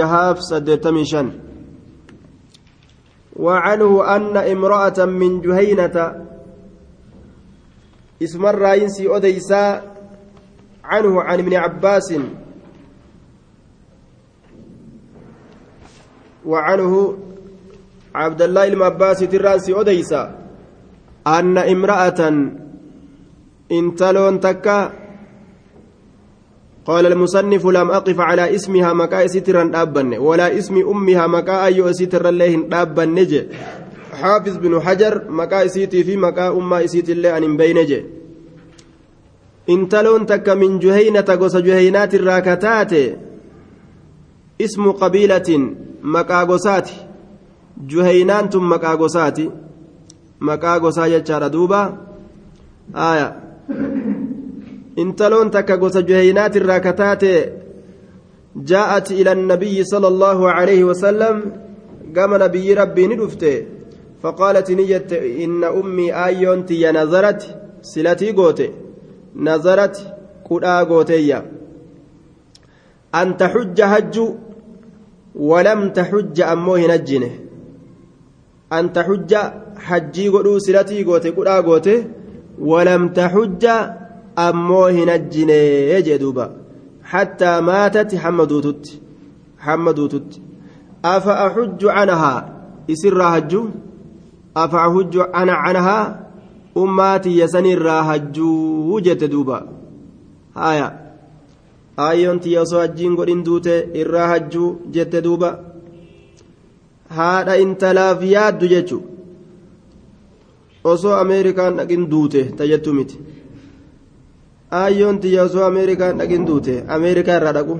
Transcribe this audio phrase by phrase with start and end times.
[0.00, 1.04] جهاف سدتمي
[3.36, 6.26] وعنه أن امرأة من جهينة
[8.22, 9.94] اسم الرئيسي أديسا
[10.84, 12.14] عنه عن ابن عباس.
[16.46, 17.18] وعنه
[18.14, 20.22] عبد الله المباس ترانسي أديسا
[21.26, 22.20] أن امرأة
[23.72, 25.03] انتلون تكا
[26.86, 32.30] قال المصنف لم أقف على اسمها مكا سترا دابن ولا اسم أمها مكا أي سترا
[32.30, 33.42] لهن دابن نجي
[34.20, 37.78] حافظ بن حجر مكا سيتي في مكا أما سيتي الله أن بين
[40.26, 43.16] takka min juhaynata gosa juhaynaati irraa kataate
[44.58, 45.62] ismu qabiilatin
[46.02, 46.94] maqaa gosaati
[47.88, 49.50] juhaynaan tun maqaa gosaati
[50.40, 51.80] maqaa gosaa jechaadha duuba
[52.92, 53.26] aya
[54.96, 57.32] intaloon takka gosa juhaynaati irraa kataate
[58.70, 61.42] jaa'at ila annabiyyi sala allaahu alayhi wasalam
[62.16, 63.52] gama nabiyyi rabbii ni dhufte
[64.88, 67.42] jette inna ummii aayyoon tiyya nazarat
[67.80, 68.66] silatii goote
[69.34, 69.96] nazarat
[70.48, 71.42] qudhaa gooteeyya
[73.12, 74.26] an taxujja hajju
[75.50, 77.30] walam taxujja ammoo hin hajjine
[78.70, 79.40] an taxujja
[79.88, 81.94] hajjii godhuu silatii goote qudhaa goote
[82.70, 83.74] walam taxujja
[84.36, 86.50] ammoo hin ajjinee jee duuba.
[87.12, 89.00] Hattaa maatatti hamma duututti
[89.66, 90.42] hamma duututti
[91.12, 92.44] afa axujju canahaa
[92.88, 93.62] isirraa hajju?
[94.62, 96.04] Afa axujju cana canahaa
[96.82, 99.62] ummaatiyya sanirraa hajjuu jette duuba.
[100.54, 100.86] Haya
[102.06, 105.50] aayyoon tiyya osoo hajjiin godhin duute irraa hajjuu jette duuba.
[107.16, 108.98] Haadha intalaaf yaaddu jechu.
[110.92, 113.18] Osoo ameerikaan dhaqin duute tajettu miti
[114.82, 116.74] aayyoon tiyya osoo ameerikaan dhaqin duute.
[116.96, 117.78] Ameerikaa irraa dhaqu.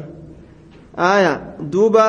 [0.97, 1.33] Aya
[1.73, 2.06] duuba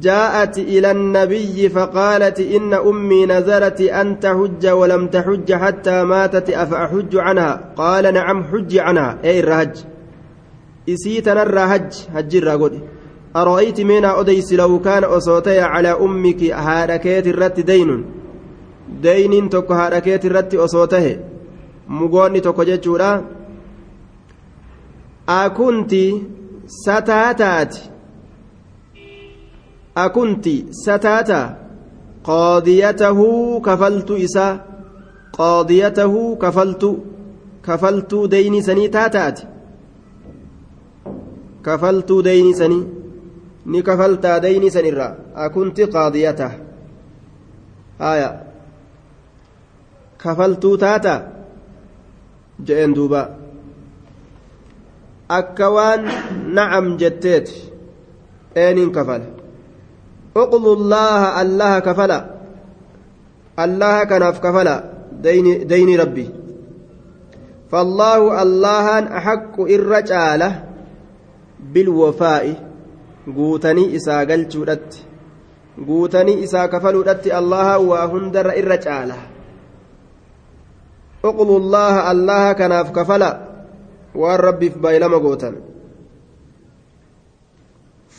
[0.00, 7.60] جاءت إلى النبي فقالت إن أمي نذرت أن تحج ولم تحج حتى ماتت أفأحج عنها
[7.76, 9.76] قال نعم حج عنها أي الرهج
[10.88, 12.80] إسيتنا الرهج هج الرغد
[13.36, 18.04] أرأيت من أديس لو كان أصوتي على أمك هاركيت الرت دين
[19.02, 21.16] دين تك هاركيت الرت أصوته
[21.98, 23.10] mugoonni tokko jechuudha
[25.36, 26.02] akunti
[26.84, 27.80] sataataati
[30.04, 30.54] akunti
[30.84, 31.40] sataata
[32.28, 33.26] qaadiyatahu
[33.68, 34.52] kafaltu isaa
[35.38, 36.90] qaadiyatahu kafaltu
[37.68, 39.46] kafaltuu deyni sanii taataati
[41.62, 42.86] kafaltuu deyni sanii
[43.66, 46.50] ni kafaltaa deyni sanirraa akunti qaadiyata
[47.98, 48.30] haya
[50.24, 51.14] kafaltuu taata
[52.60, 53.22] je'een duuba
[55.28, 56.02] akka waan
[56.54, 57.56] nacam jetteeti
[58.54, 59.26] eeniin kafala
[60.42, 62.18] uqdu llaaha allaha kafala
[63.56, 64.74] allaha kanaaf kafala
[65.22, 66.42] dayni rabbi
[67.72, 70.64] فالله اللهان أحق الرجالة
[71.72, 72.44] بالوفاء
[73.36, 74.54] قوتني إسا قلت
[75.88, 79.16] قوتني إسا كفلت الله وهندر الرجالة
[81.24, 83.52] اقضوا الله الله كناف كفلا
[84.14, 85.54] rabbiif baay'ilama gootan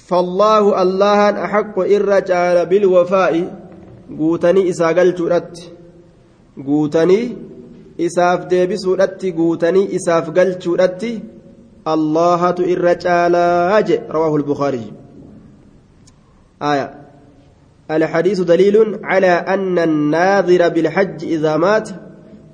[0.03, 3.33] فالله الله أحق إر جعل بالوفاء
[4.19, 5.21] قوتني إسا قلت
[6.67, 7.37] قوتني
[7.99, 10.67] إساف ديبسودت قوتني إساف قلت
[11.87, 13.35] الله إر جعل
[14.11, 14.93] رواه البخاري.
[16.61, 16.87] آية.
[17.91, 21.89] الحديث دليل على أن الناظر بالحج إذا مات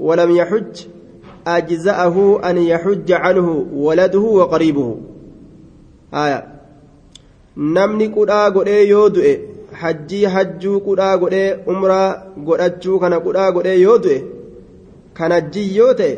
[0.01, 0.87] ولم يحج
[1.47, 4.97] أجزأه أن يحج عنه ولده وقريبه
[6.15, 6.55] آية
[7.57, 9.33] namni qudhaa godhee yoo du'e
[9.81, 12.09] hajjii hajjuu qudhaa godhee umraa
[12.47, 14.17] godhachuu kana qudhaa godhee yoo du'e
[15.19, 16.17] kan hajjii yoo ta'e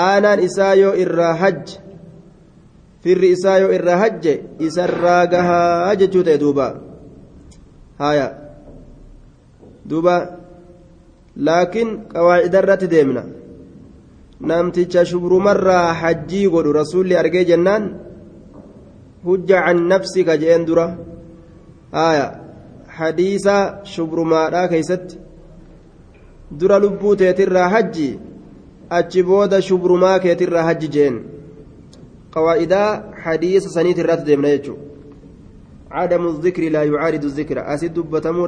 [0.00, 1.76] aanaan isaa yoo irraa hajj
[3.04, 4.34] firri isaa yoo irraa hajje
[4.68, 6.66] isarraa gahaa jechuu ta'e duuba
[8.02, 8.26] haya
[9.92, 10.16] duuba
[11.37, 13.23] laakiin qawaacida irratti deemna
[14.39, 17.83] namticha shubrumarraa hajjii godhu rasuulli argee jennaan
[19.25, 20.87] hujja can nafsika jeen dura
[21.91, 22.25] haya
[22.97, 23.55] hadiisa
[23.93, 25.19] shubrumaadhaa keeysatti
[26.59, 28.09] dura lubbuu teetirraa hajji
[28.97, 31.15] achi booda shubrumaa keetirraa hajji jeen
[32.33, 32.89] qawaa'idaa
[33.25, 34.79] hadiisa saniit irratti deemna jechuu
[35.95, 38.45] عدم الذكر لا يعارض الذكر أسد دبتمو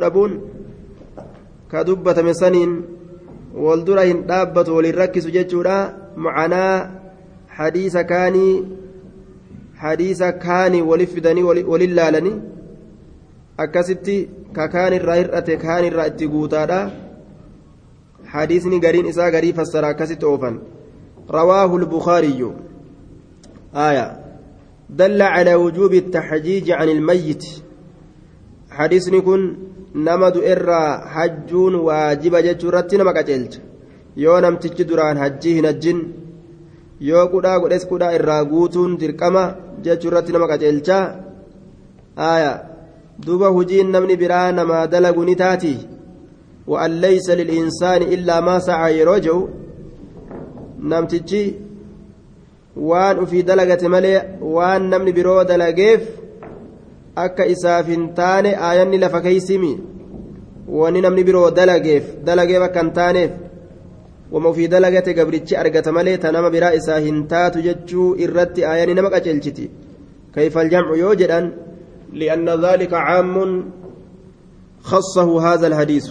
[1.72, 2.72] كدبتم سنين
[3.56, 5.78] والدرا هن دابت وللركس ججورا
[6.18, 6.92] معنا
[7.50, 8.64] حديث كاني
[11.14, 12.42] fidanii walin laalanii
[13.64, 14.16] akkasitti
[14.56, 16.80] ka kaanirraa hir'ate kaanirraa itti guutaadha
[18.34, 20.56] hadiisni gariin isaa garii fassara akkasitti oofan
[21.38, 22.50] rawaahu lbukaariyyu
[23.78, 24.20] آية
[24.90, 27.46] دل على وجوب التحجيج عن الميت
[28.70, 29.22] حديثني
[29.97, 30.83] كن نمد إرى
[31.13, 33.55] حجون واجب جتشورت نمك أجلت
[34.17, 36.01] yoo namtichi duraan hajjii hin hajjin
[37.09, 39.45] yoo qudhaa godhes qudhaa irraa guutuun dirqama
[39.85, 41.05] jechuu irratti nama qaceelchaa
[42.33, 42.51] aya
[43.27, 45.75] duba hujiin namni biraa namaa dalagu ni taati
[46.67, 49.49] وأن ليس للإنسان إلا ما سعى يرجو
[50.81, 51.55] نمتجي
[52.77, 56.03] waan ufii dalagate malee waan namni biroo dalageef
[57.26, 59.74] akka isaaf hin taane aayanni lafa keeysimi
[60.82, 63.32] wani namni biroo dalageef dalageef akka hin taaneef
[64.32, 68.98] wama ufii dalagate gabrichi argata malee ta nama biraa isaa hin taatu jechuu irratti aayanni
[69.02, 69.68] nama qaceelchiti
[70.38, 71.58] كيف الجمع يوجدا
[72.14, 73.36] لأن ذلك عام
[74.82, 76.06] خصه هذا الحديث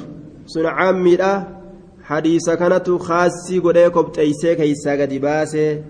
[0.47, 1.19] سن عام
[2.03, 5.83] حديث كانت خاصي قد يكب تيسي كيسا قد باسي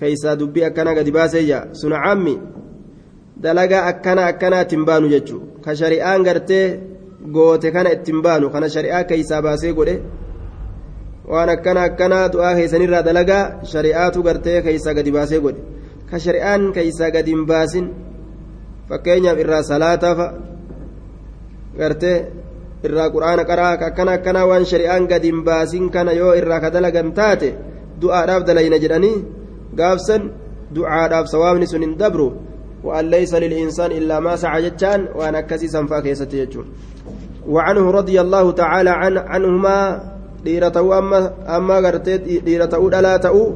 [0.00, 2.32] keeysaa dubbii akkanaa gadi baaseeyya suna cammi
[3.42, 6.66] dalagaa akkana akkanaa ittiin baanu jechuu ka shari'aan gartee
[7.34, 9.96] goote kana ittiin baanu kana shari'aa keeysaa baasee godhe
[11.30, 15.60] waan akkana akkanaa du'aa keeysanirraa dalagaa shari'aatu gartee keeysaa gadi baasee godhe
[16.10, 17.86] ka shari'aan keeysaa gadi hin baasin
[18.88, 20.26] fakkeenyaaf irraa salaataafa
[21.78, 22.18] gartee
[22.86, 27.12] irraa quraana qaraa akkana akkanaa waan shari'aan gadi hin baasin kana yoo irraa ka dalagan
[27.18, 27.48] taate
[28.00, 29.16] du'aadhaaf dalayna jedhanii
[29.78, 30.22] gaafsan
[30.76, 32.28] du'aadhaaf sawaabni sun hin dabru
[32.84, 36.02] وأن ليس للإنسان إلا ما سعى جتان وأنا كسي سنفا
[37.48, 39.76] وعنه رضي الله تعالى عن عنهما
[40.44, 41.18] ديرته أما
[41.56, 43.52] أما غرتي ديرته ألا تأو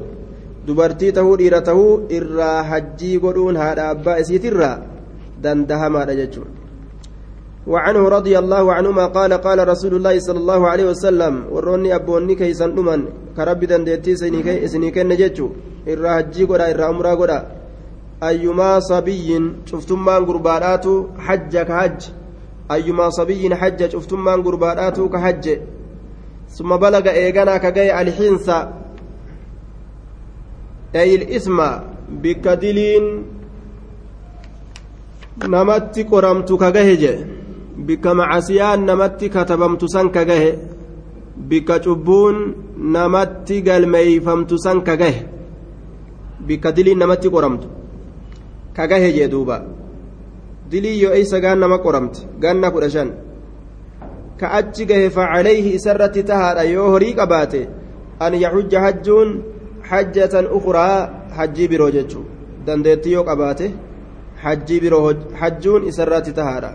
[0.66, 1.78] دبرتي تهو ديرته
[2.16, 4.72] إرا حجي قدون هذا أبا إسيت إرا
[5.42, 6.48] دندها ما رجتون
[7.66, 12.70] وعنه رضي الله عنهما قال قال رسول الله صلى الله عليه وسلم وروني أبوني كيسان
[12.78, 13.00] أمن
[13.36, 15.48] كربي دندتي سنيكي نجتو
[15.92, 17.57] irraa hajjii godha irraa umraa godha ayyumaa
[18.20, 22.12] sabiyyin cuftummaan gurbaadhaatu hajja ka hajji
[22.68, 25.62] ayyumaa sabiyyin hajja cuftummaan gurbaadhaatu ka hajje
[26.48, 28.72] summa balaga eeganaa ka gaye alxiinsa
[30.94, 31.84] eyil isma
[32.22, 33.24] bikka diliin
[35.48, 37.12] namatti qoramtu ka gahe je
[37.86, 40.58] bikka macasiyaan namatti katabamtu san ka gahe
[41.36, 44.58] bikka cubbuun namatti galmeeyfamtu
[48.77, 49.57] gahe jee duuba
[50.71, 53.09] dilii yoo eeysa gaan nama qoramte ganna kudha shan
[54.39, 57.61] ka achi gahe facalayhi isarratti tahaadha yoo horii qabaate
[58.19, 59.29] an yaxujja hajjuun
[59.89, 60.97] hajjatan ukraa
[61.37, 62.25] hajjii biroo jechuu
[62.65, 63.67] dandeetti yoo qabaate
[64.43, 65.05] hajjii biroo
[65.41, 66.73] hajjuun isarratti tahaadha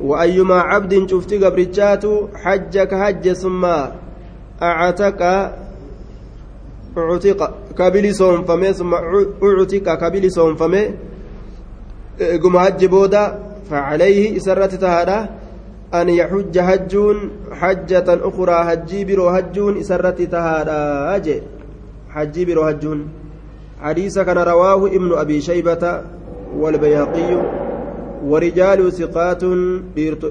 [0.00, 2.04] وأيما عبد شفت قبرجات
[2.34, 3.64] حجك حج ثم
[4.62, 5.22] أعتق
[6.98, 7.40] أعتق
[7.74, 8.98] kabili soonfamee summa
[9.40, 10.92] ucutika kabili soonfamee
[12.19, 13.21] hajji booda
[13.69, 15.19] facalayhi isarratti tahaadha
[15.91, 17.31] an yaxujja hajjuun
[17.61, 21.43] hajjatan ukraa hajjii biroo hajjuun isarratti tahaadha je
[22.17, 23.07] hajjii biroo hajjuun
[23.81, 26.01] حديث كان رواه ابن أبي شيبة
[26.57, 27.31] والبياقي
[28.25, 29.43] ورجال ثقات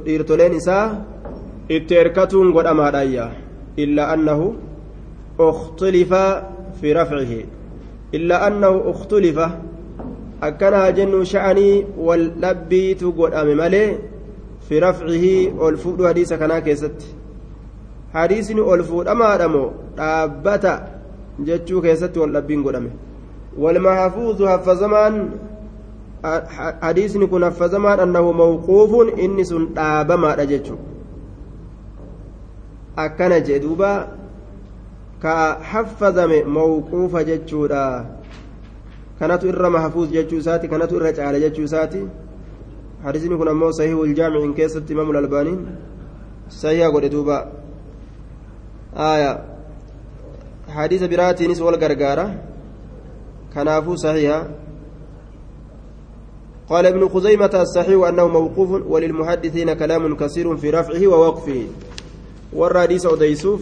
[0.08, 1.04] إرتلين إساء
[1.70, 2.96] إتركتون قد أمار
[3.78, 4.54] إلا أنه
[5.40, 6.14] اختلف
[6.80, 7.32] في رفعه
[8.14, 9.38] إلا أنه اختلف
[10.42, 13.98] أكنها جن شأني واللبي تقول أمي ملي
[14.68, 15.24] في رفعه
[15.58, 17.00] والفود حديث كنا كيست
[18.14, 20.72] حديثني والفود أما أدمو dhaabbata
[21.40, 22.90] jechuu keessatti wal dhabbiin godhame.
[23.58, 25.30] والمحفوظ حفظمان
[26.82, 29.68] حديثني كن حفظمان أنه موقوف إني سن
[32.96, 34.08] akkana jee duuba
[35.20, 38.15] ka haffazame mawquufa jechuudha.
[39.18, 42.00] Kanatu irra mahfuuz jechuu isaati kanatu irra caala jechuu isaati
[43.04, 45.60] hadisni kun ammoo sahihu iljaamicin keessatti imaamu lalbaaniin
[46.48, 47.38] sahiha godhe duuba
[48.96, 49.32] aya
[50.76, 52.30] hadisa biraatiinis wal gargaara
[53.54, 54.38] kanaafuu sahiha
[56.66, 61.62] قال ابن خزيمة الصحيح أنه موقوف وللمحدثين كلام كثير في رفعه ووقفه
[62.52, 63.60] والراديس أديسوف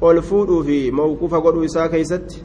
[0.00, 2.42] fuudhuu fi mawquufa godhuu isaa keeysatti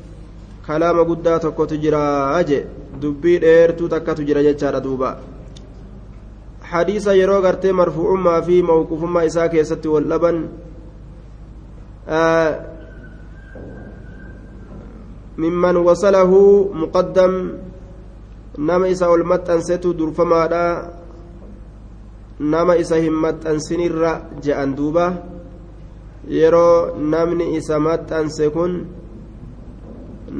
[0.67, 2.60] kalaama guddaa tokkotu jira je
[3.01, 5.10] dubbii dheertuu takkatu jira jechaadha duuba
[6.72, 10.38] hadiisa yeroo gartee marfuucummaa fi mawquufummaa isaa keessatti wal dhaban
[15.38, 16.31] ممن وصله
[16.74, 17.34] مقدم
[18.57, 20.95] nama isa ol maxxansetu durfamaadha
[22.39, 25.12] nama isa hin maxxansinirra je'an duuba
[26.24, 28.88] yeroo namni isa maxxanse kun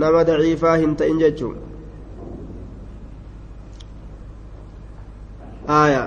[0.04, 1.56] nama daciifaa hin ta'in jechuun
[5.78, 6.04] aaya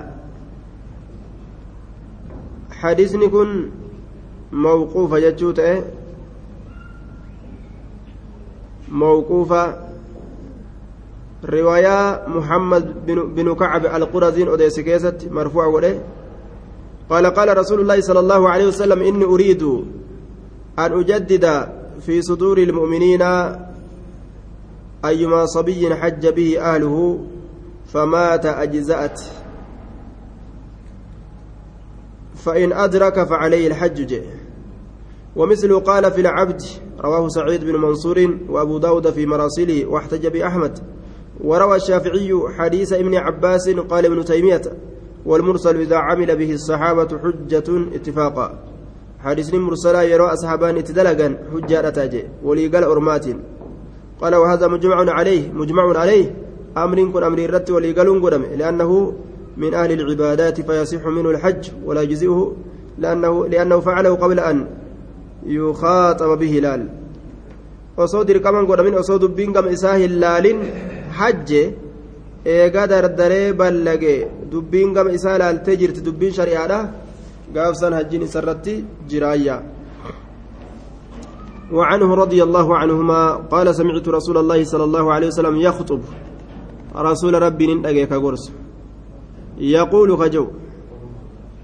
[2.80, 3.54] hadiisni kun
[4.66, 5.74] mawquufa jechuu ta'e
[9.02, 9.62] mawquufa
[11.42, 12.84] riwaayaa muhammad
[13.34, 15.92] binu kacab alquraziin odeesse keessatti marfuuca godhe
[17.08, 19.62] قال قال رسول الله صلى الله عليه وسلم إني أريد
[20.78, 21.44] أن أجدد
[22.04, 23.22] في صدور المؤمنين
[25.04, 27.18] أيما صبي حج به أهله
[27.86, 29.20] فمات أجزأت.
[32.34, 34.22] فإن أدرك فعليه الحج
[35.36, 36.62] ومثل قال في العبد
[37.00, 40.78] رواه سعيد بن منصور وأبو داود في مراسله واحتج بأحمد.
[41.44, 44.62] وروى الشافعي حديث ابن عباس قال ابن تيمية
[45.26, 48.58] والمرسل إذا عمل به الصحابة حجة اتفاقا.
[49.20, 53.26] حديث مرسلا يرى أصحابان اتدلقا حجة أتاجي وليقال أرمات.
[54.20, 56.34] قال وهذا مجمع عليه مجمع عليه
[56.76, 58.90] أمر كن أمر الرت وليقال قدم لأنه
[59.56, 62.56] من أهل العبادات فيصح منه الحج ولا يجزئه
[62.98, 64.66] لأنه لأنه فعله قبل أن
[65.46, 66.82] يخاطب به لال
[67.98, 70.58] osoo dubbiin gama isaa hin laalin
[71.18, 71.62] hajje
[72.56, 74.14] eegaa dardaree ballage
[74.52, 76.78] dubbiin gama isaa laaltee jirti dubbiin shari'aadha
[77.56, 78.74] gaafsan hajjiin isarratti
[79.10, 79.56] jiraayya
[81.72, 83.20] وعنه رضي الله عنهما
[83.52, 86.00] قال سمعت رسول الله صلى الله عليه وسلم يخطب.
[86.96, 88.52] رسول ربي نندقيك قرص
[89.58, 90.46] يقول خجو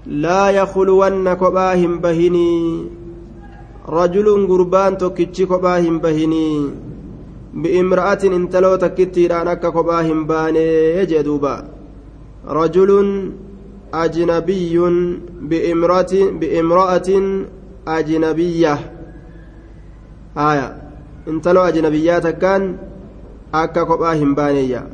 [0.05, 2.85] لا يخلون كباهم بهني.
[3.89, 6.69] رجل قربان توكيتشي كباهم بهني.
[7.53, 11.55] بامرأة انتلو تكتي رانك كباهم باني يجدوبا
[12.47, 12.91] رجل
[13.93, 14.75] أجنبي
[15.41, 17.09] بامرأة بامرأة
[17.87, 18.94] أجنبية.
[20.37, 20.75] آية
[21.27, 22.77] انتلو أجنبيات كان
[23.53, 24.87] أكا كباهم بانية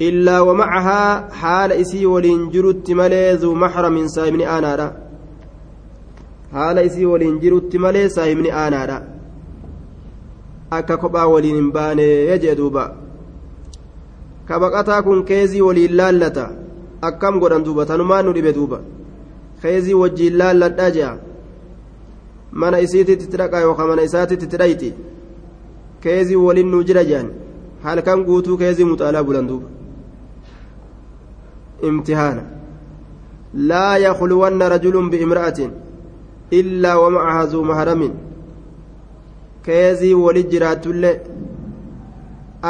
[0.00, 4.92] إلا ومعها حال إسي ولين جرت ملي ذو محرم سايمني آنارا
[6.52, 9.16] حال إسي ولين جرت ملي سايمني آنارا
[10.70, 12.84] akka kophaa waliin hin baane jee duuba
[14.48, 16.50] ka kun keezii waliin laallata
[17.08, 18.80] akkam godhan duuba tanumaan nu dhibe duuba
[19.62, 21.12] keezii wajjiin laalladhaa jea
[22.62, 24.90] mana isiititti itti dhaqaa yookaan mana isaatitti itti dhayti
[26.04, 27.28] keezii waliin nu jira jean
[27.86, 29.68] halkan guutuu keezii muxaalaa bulan duuba
[31.88, 32.42] imtihaana
[33.70, 35.70] laa yakluwanna rajulun biimra'atin
[36.60, 38.12] illaa wamacaha zuu mahramin
[39.66, 41.16] keezii walit jiraatullee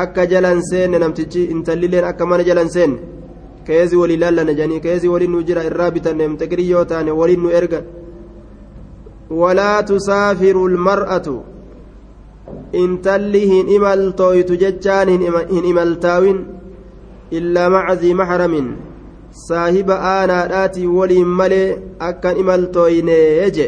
[0.03, 2.99] akka jalan seenne namtichi intallilleen akka mana jalan seenne
[3.69, 7.51] keezii walii laallana janii keezii waliin nu jira irraa bitanne mteqirii yoo taane waliin nu
[7.61, 7.85] ergan
[9.31, 11.37] walaa tusaafiru lmar'atu
[12.83, 16.39] intalli hin imaltooytu jechaan hin imaltaawin
[17.39, 18.69] illaa maca zii maxramin
[19.47, 21.67] saahiba aanaadhaatii waliin malee
[22.09, 23.67] akkan imaltooynee je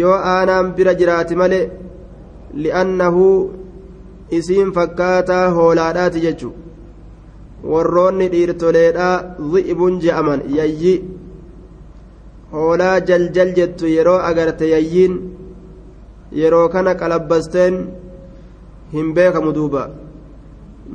[0.00, 1.64] yoo aanaan bira jiraate malee
[2.64, 3.26] li'annahu
[4.38, 6.54] isiin fakkaataa hoolaadhaati jechu
[7.72, 9.14] warroonni dhiirtoleedhaa
[9.52, 10.94] dhi'ibun je'aman yayyi
[12.52, 15.14] hoolaa jaljal jettu yeroo agarte yayyiin
[16.40, 17.74] yeroo kana qalabbasteen
[18.94, 19.82] hin beekamu duuba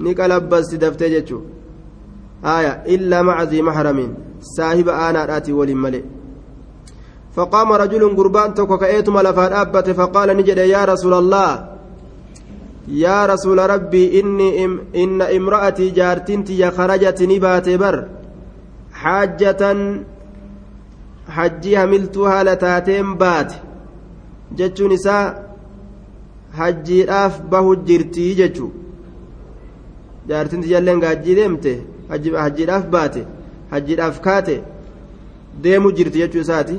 [0.03, 1.43] ni qalabbasti daftee jechu
[2.48, 4.17] haya illaa maca zii mahramiin
[4.55, 6.03] saahiba aanaadhaati waliin malee
[7.36, 11.67] فقام رجل قربان توكو كأيتم لفات أبت فقال نجد يا رسول الله
[12.88, 17.96] يا رسول ربي إني إم إن امرأتي جارتنتي خرجت نبات بر
[18.93, 19.63] حاجة
[21.31, 23.52] حجي هملتها لتاتين بات
[24.57, 25.57] جتشو نساء
[26.59, 28.69] حجي أف به جرتي جتشو
[30.28, 31.76] جارتنتي جلين قاجي ديمته
[32.11, 33.25] حجي أف باتي
[33.73, 34.61] حجي أف كاتي
[35.62, 36.78] deemu jirti jechuu isaati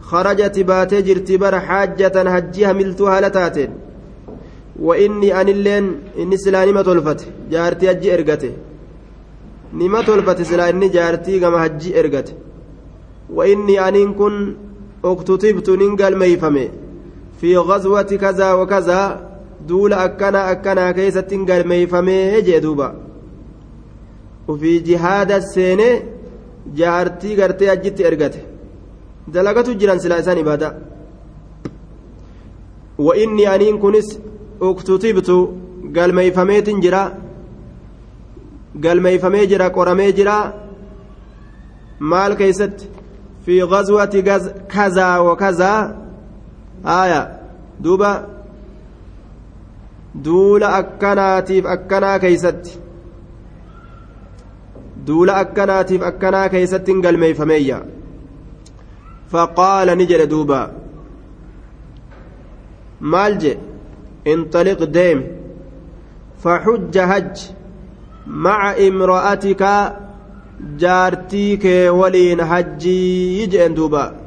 [0.00, 3.70] خرجت باتي جرتي بر حاجة هجيها ملتها لتاتين
[4.78, 5.86] وإني أن اللين
[6.18, 8.52] إني سلا نما تلفت جارتي هجي إرقته
[9.74, 12.32] نما تلفت سلا إني جارتي كما هجي إرقته
[13.30, 14.54] وإني أن كن
[15.04, 16.68] اكتتبت ننقل ميفمي
[17.40, 19.00] في غزوة كذا وكذا
[19.68, 22.94] دول أكنا أكنا كيسة تنقل ميفمي جدوبا
[24.48, 26.02] وفي جهاد السنة
[26.78, 28.40] jaartii gartee achitti ergate
[29.34, 30.74] dalagatu jiran silaa isaan ibaadaa
[32.98, 34.18] وإني أنين كنس
[34.62, 35.30] اكتتبت
[35.96, 37.02] قال ميفميت جرا
[38.84, 40.36] galmeeyfamee jira qoramee jira
[42.10, 42.88] maal keeysatti
[44.67, 45.93] kazaa wa kazaa
[46.83, 47.21] aya
[47.79, 48.11] duuba
[50.25, 52.77] duula akkanaatiif akkanaa keeysatti
[55.07, 57.81] duula akkanaatiif akkanaa keeysatti hin galmeeyfameeyya
[59.33, 60.61] faqaala ni jedhe duuba
[63.13, 63.53] maal je
[64.27, 65.23] انطلق ديم
[66.43, 67.37] فحج هج
[70.60, 74.26] مع امرأتك جارتيك ولين حجي يجئن دوبا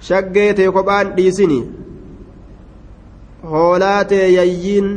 [0.00, 1.58] shaggeete kophaan dhiisini
[3.52, 4.88] hoolaate yayyiin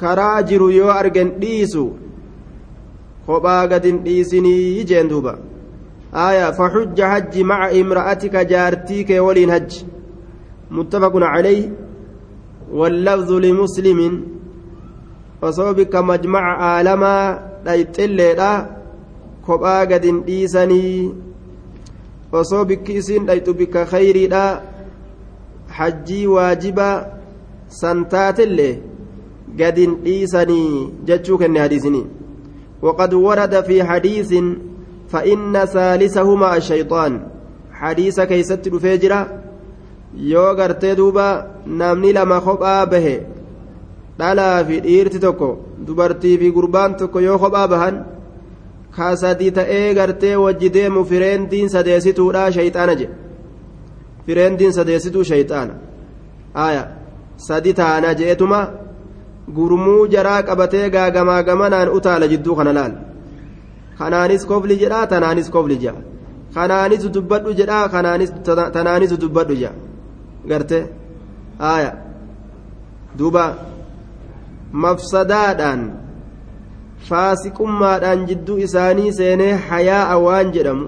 [0.00, 1.84] karaa jiru yoo argen dhiisu
[3.26, 5.34] kophaa gadin dhiisinii jeen duuba
[6.26, 9.86] aya faxujja hajji maca imra'atika jaartii kee waliin hajji
[10.78, 11.60] muttafaqun calayh
[12.80, 14.16] wallafzu limuslimin
[15.48, 17.22] osoo bikka majmaca aalamaa
[17.65, 18.51] dhayxilleedha
[19.45, 21.11] kophaa gadin dhiisanii
[22.41, 24.43] osoo bikki isiin dhayxu bikka khayriidha
[25.77, 26.89] hajjii waajiba
[27.81, 28.73] san taatillee
[29.61, 30.73] gadin dhiisanii
[31.07, 32.05] jechuu kenne hadiisinii
[32.83, 34.33] وقد ورد في حديث
[35.09, 37.21] فإن ثالثهما الشيطان
[37.71, 39.27] حديث كيست فجرة
[40.57, 43.15] gartee duuba namni lama kophaa bahe
[44.19, 45.49] dhalaa fi dhiirti tokko
[45.87, 47.95] dubartii fi gurbaan tokko yoo kophaa bahan
[48.95, 53.15] ka ta'ee gartee wajji deemu fireendiin sadeessituudha shayxaana jedhe.
[54.25, 55.73] Fireendiin sadeessituu shayxaana.
[56.65, 56.83] Aya
[57.47, 58.59] sadi taana je'etuma
[59.55, 62.93] gurmuu jaraa qabatee gaagamaa gamanaan utaala jidduu kana laal.
[63.97, 66.13] Kanaanis kofli jedhaa tanaanis kofli jedha
[66.53, 67.89] kanaanis dubbadhu jedhaa
[68.75, 69.73] tanaanis dubbadhu jedha
[70.49, 70.79] garte
[71.73, 71.91] aya
[73.17, 73.45] duuba
[74.73, 75.81] mafsadaadhaan
[77.09, 80.85] faasiqummaadhaan jidduu isaanii seenee hayaa'a waan jedhamu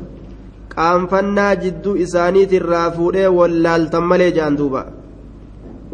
[0.76, 4.82] qaanfannaa jidduu isaaniitirraa fuudhee wallaaltan malee jedhan duuba.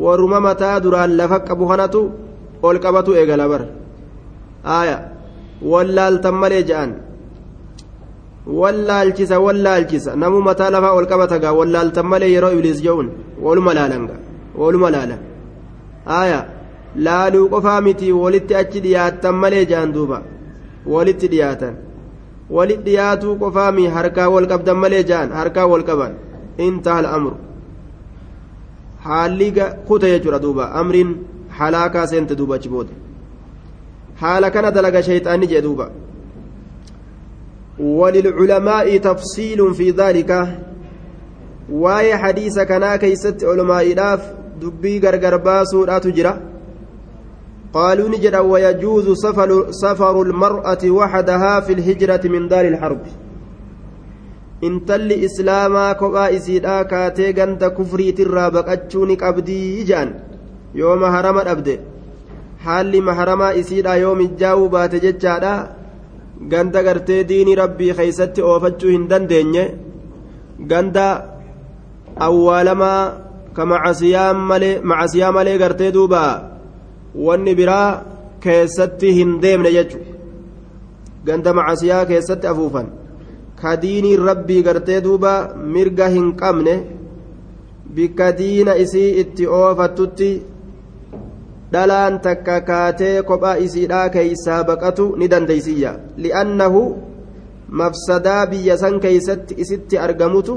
[0.03, 2.01] Warruma mataa duraan lafa qabu kanatu
[2.67, 3.63] ol qabatu eegala bar
[4.79, 4.97] aya
[5.71, 6.91] wallaaltan malee jedhan
[8.61, 13.07] wallaalchisa wallaalchisa namu mataa lafaa ol qabata gaa wallaaltan malee yeroo ibliis je'uun
[13.45, 14.19] waluma laalan gaa
[14.61, 15.21] waluma laalan
[16.21, 16.39] aya
[17.06, 20.22] laaluu qofaa miti walitti achi dhiyaattan malee jedhan duuba
[20.94, 21.74] walitti dhiyaatan
[22.56, 26.16] walitti dhiyaatuu qofaa mi harkaa wal qabdan malee jedhan harkaa wal qaban
[26.68, 27.36] intaha al'amru
[29.06, 29.52] haalli
[29.88, 31.12] kuta jechuudha duuba amriin
[31.58, 32.94] halaakaa seente duuba achi booda
[34.22, 35.88] haala kana dalaga shayxaanni jee duuba
[37.78, 40.30] وللعلماء تفصيل في ذلك
[41.70, 46.49] واي حديث كنا كيست علماء داف دبي غرغر باسو تجرى
[47.73, 52.99] قالوا نجد ويجوز سفر, سفر المرأة وحدها في الهجرة من دار الحرب
[54.61, 60.09] islaamaa kophaa isiidhaa kaatee ganda kufriitirraa baqachuu ni qabdii jaan
[60.79, 61.79] yoo maharama dhabde
[62.65, 65.53] haalli maharamaa isiidhaa yoo mijjaa'uu baate jechaadha
[66.51, 69.65] ganda gartee diinii rabbii keeysatti oofachuu hin dandeenye
[70.73, 71.07] ganda
[72.27, 73.01] awwaalamaa
[73.53, 76.50] ka macasiyaa malee gartee duuba
[77.15, 77.89] wanni biraa
[78.43, 79.99] keessatti hin deemne jechu
[81.25, 82.87] ganda macasiyaa keessatti afuufan
[83.61, 85.33] ka diinii rabbii gartee duuba
[85.75, 86.75] mirga hin qabne
[87.95, 90.31] bikka diina isii itti oofattutti
[91.73, 95.91] dhalaan takka kaatee kophaa isiidhaa keeysaa baqatu ni dandeeysiyya
[96.23, 96.81] li'annahu
[97.81, 100.55] mafsadaa biyya san keeysatti isitti argamutu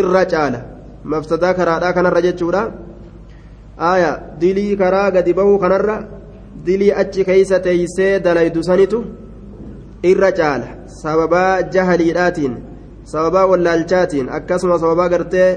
[0.00, 0.60] irra caala
[1.12, 2.62] mafsadaa karaadhaa kanarra jechuudha
[3.80, 5.96] aya dilii karaa gadi bahuu kanarra
[6.66, 9.04] dilii achi keeysa teeysee dalaydu sanitu
[10.02, 10.68] irra caala.
[11.02, 12.54] Sababaa jahaliidhaatiin
[13.04, 15.50] sababaa wallaalchaatiin akkasuma sababaa gartee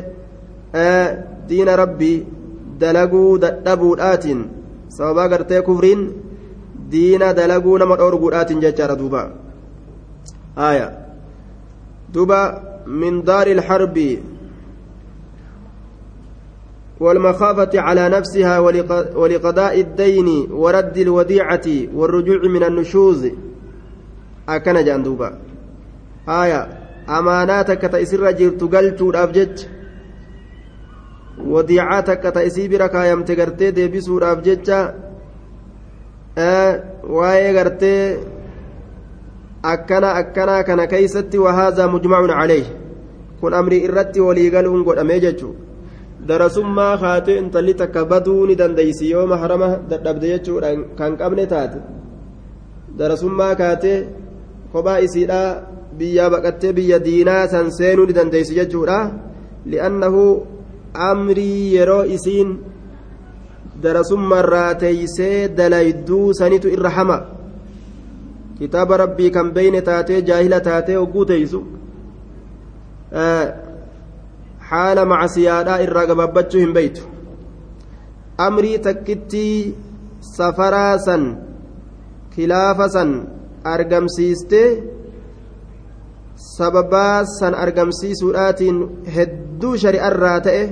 [1.49, 2.17] diina rabbii
[2.79, 4.43] dalaguu dadhabuudhaatiin
[4.97, 6.01] sababaa gartee kufriin
[6.91, 9.29] diina dalaguu nama dhoorguudhaatiin jechaadha duuba.
[10.55, 10.91] Aya
[12.13, 12.39] duuba
[12.87, 14.07] min daari ilharbi
[16.99, 18.59] والمخافة على نفسها
[19.15, 23.31] ولقضاء الدين ورد الوديعة والرجوع من النشوز
[27.67, 29.67] takka ta isirra jirtu galchuudhaaf jecha
[31.53, 34.93] wadiicaa takka ta isii bira kaayamte gartee deebisuudhaaf jecha
[37.17, 38.19] waa'ee gartee
[39.63, 42.65] akkana akkanaa kana keeysatti wahaazaa mujmacun caleyh
[43.41, 45.55] kun amrii irratti waliigaluun godhamee jechuu
[46.27, 51.79] darasummaa kaatee intalli takka baduu ni dandeeysi yoo maharama dadhabde jechuudha kan qabne taate
[52.99, 53.97] darasummaa kaatee
[54.73, 55.47] kophaa isiidhaa
[55.97, 58.97] biyyaa baqattee biyya diinaa san seenuu ni dandeessi jechuudha
[59.73, 60.23] li'annahu
[61.09, 62.55] amrii yeroo isiin
[63.83, 67.17] darasummaarraa teeysee dalayduu sanitu irra hama
[68.59, 71.63] kitaaba rabbii kan beeyne taatee jaahila taatee hogguu teeysu
[74.70, 77.02] haala macasiyaadhaa irraa gabaabbachuu hin beeytu
[78.46, 79.74] amrii takkittii
[80.36, 81.24] safaraa san
[82.34, 83.10] kilaafa san
[83.74, 84.68] argamsiistee
[86.56, 88.78] sababaa san argamsiisuudhaatiin
[89.16, 90.62] hedduu shari'arraa ta'e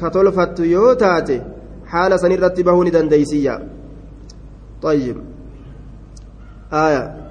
[0.00, 1.36] ka tolfattu yoo taate
[1.92, 3.60] haala san irratti bahuu ni dandeeysiyya
[4.82, 5.16] طيب
[6.72, 7.23] آية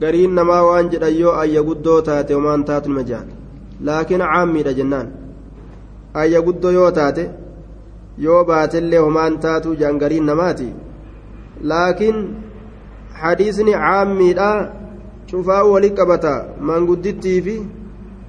[0.00, 3.26] gariin namaa waan jedhan yoo ayya guddoo taate homaan taatu nima jaan
[3.86, 5.08] laakiin caammiidha jennaan
[6.22, 7.24] ayya guddoo yoo taate
[8.26, 10.68] yoo baatellee homaan taatu jaan gariin namaati
[11.70, 12.18] laakiin
[13.22, 14.50] hadiisni caammiidha
[15.30, 16.34] cufaa wali qabata
[16.70, 17.56] manguddittii fi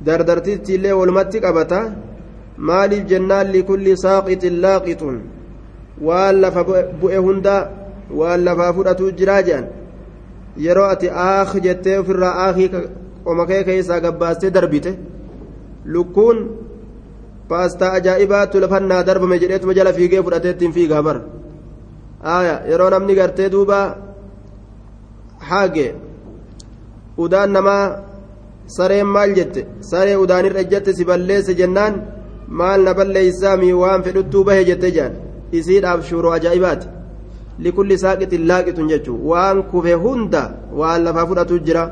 [0.06, 1.80] dardartittiillee walumatti qabata
[2.70, 5.18] maaliif jennaan likulli saaqixin laaqixun
[6.08, 6.62] waan lafa
[7.02, 7.56] bu'e hunda
[8.20, 9.66] waan lafaa fudhatu jiraa jedhan
[10.66, 12.70] yeroo ati aak jettee ofirraa aakii
[13.26, 14.92] qoma kee keessaa gabbaastee darbite
[15.94, 16.38] lukkuun
[17.50, 21.22] paastaa ajaa'ibaatu lafannaa darbame jedheetuma jala fiigee fudhatee ittiin fiigaa bara
[22.36, 23.80] aaya yeroo namni gartee duuba
[25.50, 25.88] haage
[27.24, 27.84] udaan namaa
[28.78, 31.94] sareen maal jette saree udaanirra ejjatte si balleesse jennaan
[32.60, 35.14] maal na balleeysaami waan fedhuttuu bahe jette jaan
[35.60, 36.88] isiidhaaf shuuroo ajaa'ibaati
[39.32, 40.44] waan kufe hunda
[40.80, 41.84] waan lafaa fudhatu jira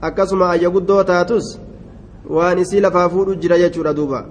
[0.00, 1.46] akkasuma ayya guddoo taatus
[2.34, 4.26] waan isii lafaa fuudhu jira jechuudha duuba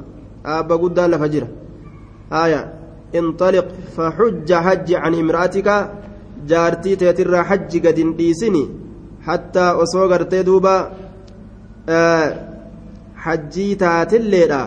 [0.45, 1.47] aabba guddaan lafa jira
[2.29, 2.62] haya
[3.15, 5.89] انطلق فحج حج عن امرأتك
[6.47, 8.69] جارتي تيتر حج قد ديسني
[9.21, 10.91] حتى أصوغر تدوبا
[11.89, 12.27] آه
[13.15, 14.63] حجي تاتليرا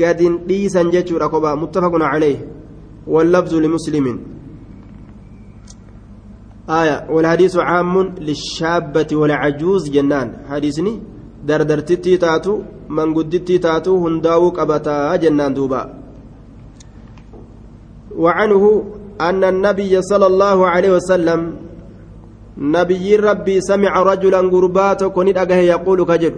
[0.00, 2.51] قد ديسا جتشورا كوبا متفق عليه
[3.06, 4.06] واللفظ لمسلم.
[6.70, 10.28] آية والحديث عام للشابة والعجوز جنان.
[10.50, 11.00] حديثني
[11.46, 12.54] دردرتتي تاتو
[12.88, 15.82] من قدتي تاتو هنداو قبتا جنان دوبا.
[18.16, 18.84] وعنه
[19.20, 21.40] أن النبي صلى الله عليه وسلم
[22.58, 26.34] نبي ربي سمع رجلا قربات كنت أجه يقول كجر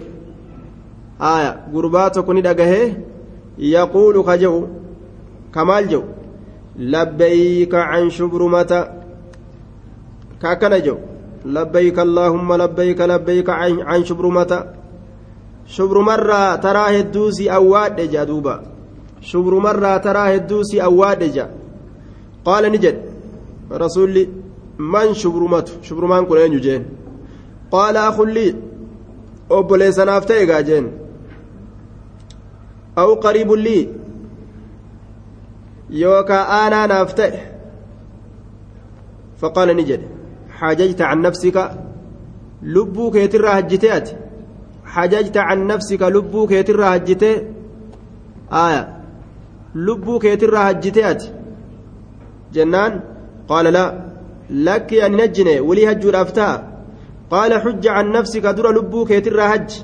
[1.21, 2.71] آية قربات كنت أجه
[3.59, 4.55] يقول كجو
[5.53, 6.03] كمال جو.
[6.79, 8.87] لبيك عن شبرمة.
[10.41, 10.97] كأكنا جو.
[11.45, 14.65] لبيك اللهم لبيك لبيك عن, شبرمة.
[15.67, 18.63] شبرمرة ترى هدوسي أواد جادوبا
[19.21, 21.49] شبرمرة ترى هدوسي أواد جا
[22.45, 23.01] قال نجد.
[23.71, 24.29] رسولي
[24.79, 26.85] من شبرمته شبرمان كن جين.
[27.71, 28.55] قال أخ لي
[29.51, 30.91] أبليس نافتي جين.
[32.97, 34.04] أو قريب لي.
[36.02, 37.40] yookaa aanaa naaf ta'e
[39.40, 40.06] faqaala ni jedhe
[40.58, 41.62] xajajta can nafsika
[42.74, 44.14] lubbuu keetirraa hajjitee ati
[44.94, 47.36] xajajta can nafsika lubbuu keetirraa hajjitee
[48.64, 48.82] aya
[49.86, 51.28] lubbuu keetirraa hajjitee ati
[52.54, 52.92] jennaan
[53.50, 53.90] qaala laa
[54.66, 56.56] lakki ani najjine walii hajjuudhaaf ta'a
[57.32, 59.80] qaala xujja can nafsika dura lubbuu keetirraa hajji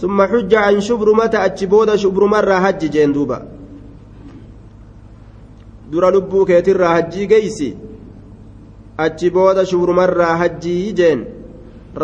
[0.00, 3.51] ثم حج عن شبرمة أتشبودا شبرمة هج جين دوبا
[5.93, 7.71] dura lubbuu keetirraa hajjii geeysi?
[9.05, 11.25] Achi booda shubrumarraa hajjii jeen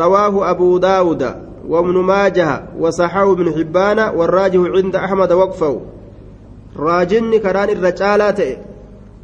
[0.01, 1.35] rawaahu abuu daawuda
[1.69, 5.81] وابن ماجه وصححه ابن حبان والراجح عند أحمد وقفه
[6.77, 8.39] راجن كران الرجالات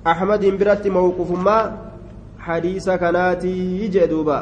[0.08, 1.78] أحمد برت موقف ما
[2.40, 4.40] حديث كناتي جدوبا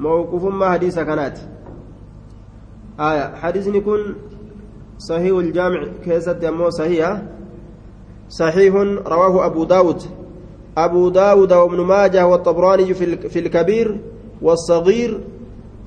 [0.00, 1.38] موقف ما حديث كنات
[3.00, 4.00] آية حديث نكون
[4.98, 7.22] صحيح الجامع كيسة يمو صحيحة
[8.28, 8.74] صحيح
[9.06, 10.02] رواه أبو داود.
[10.76, 12.94] أبو داود وابن ماجه والطبراني
[13.28, 14.00] في الكبير
[14.42, 15.20] والصغير.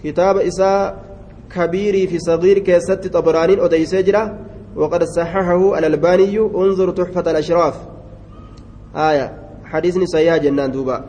[0.04, 1.04] كتاب إساء
[1.56, 4.38] كبيري في صغير كيست طبراني أدي سجرة
[4.76, 6.39] وقد صححه الألباني.
[6.39, 7.76] انظر تحفة الأشراف.
[8.95, 9.34] آية.
[9.65, 11.04] حديثني صحيح جنان دوبا.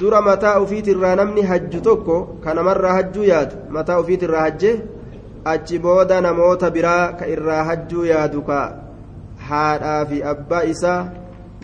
[0.00, 4.70] dura mataa ofiitirraa namni hajju tokko kana marraa hajjuu yaadu mataa ofiitirraa hajje
[5.52, 7.26] achi booda namoota biraa ka
[8.46, 8.60] ka
[9.50, 11.00] haadhaa fi abbaa isaa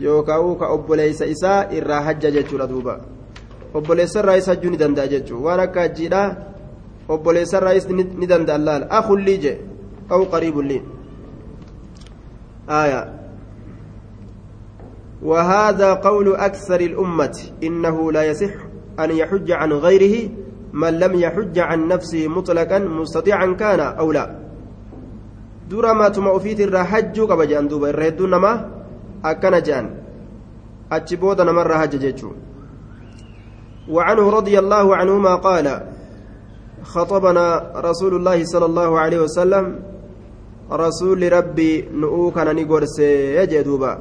[0.00, 3.00] yookaan ka obboleessa isaa irraa hajja jechuudha duuba
[3.74, 6.28] obboleessarraayis hajjuu ni danda'a jechuudha waan akka hajjiidhaa
[7.08, 9.52] obboleessarraayis ni danda'a laala akullii je
[10.10, 10.82] aw qariibullii
[12.68, 13.06] aayaa
[15.22, 18.52] وهذا قول أكثر الأمة إنه لا يصح
[19.00, 20.28] أن يحج عن غيره
[20.72, 24.45] من لم يحج عن نفسه مطلقا مستطيعا كان أو لا
[25.68, 27.88] dura maatuma ofiit irraa hajjuu qaba jedhan duuba.
[27.90, 28.64] Irra hedduun namaa
[29.22, 29.90] akkana jedhan
[30.90, 32.34] achi booda namarraa hajja jechuu
[33.88, 35.66] وعنه رضي الله عنهما قال
[36.82, 39.64] خطبنا رسول الله صلى الله عليه وسلم
[40.72, 42.98] رسول ربي نؤوكنا نقرس
[43.38, 43.92] يجدوبا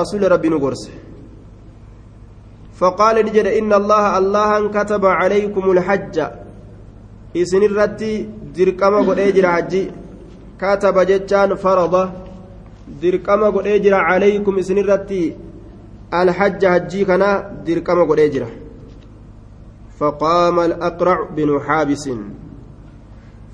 [0.00, 0.90] رسول ربي نقرس
[2.74, 6.16] فقال نجد إن الله الله كتب عليكم الحج
[7.42, 8.12] isinirratti
[8.56, 9.82] dirqama godhee jira hajji
[10.60, 12.02] kataba jechaan farada
[13.02, 15.22] dirqama godhee jira calaykum isinirratti
[16.20, 17.30] alhajja hajjii kana
[17.66, 18.50] dirqama godhee jira
[19.98, 22.10] فقام الأقرع بن حابس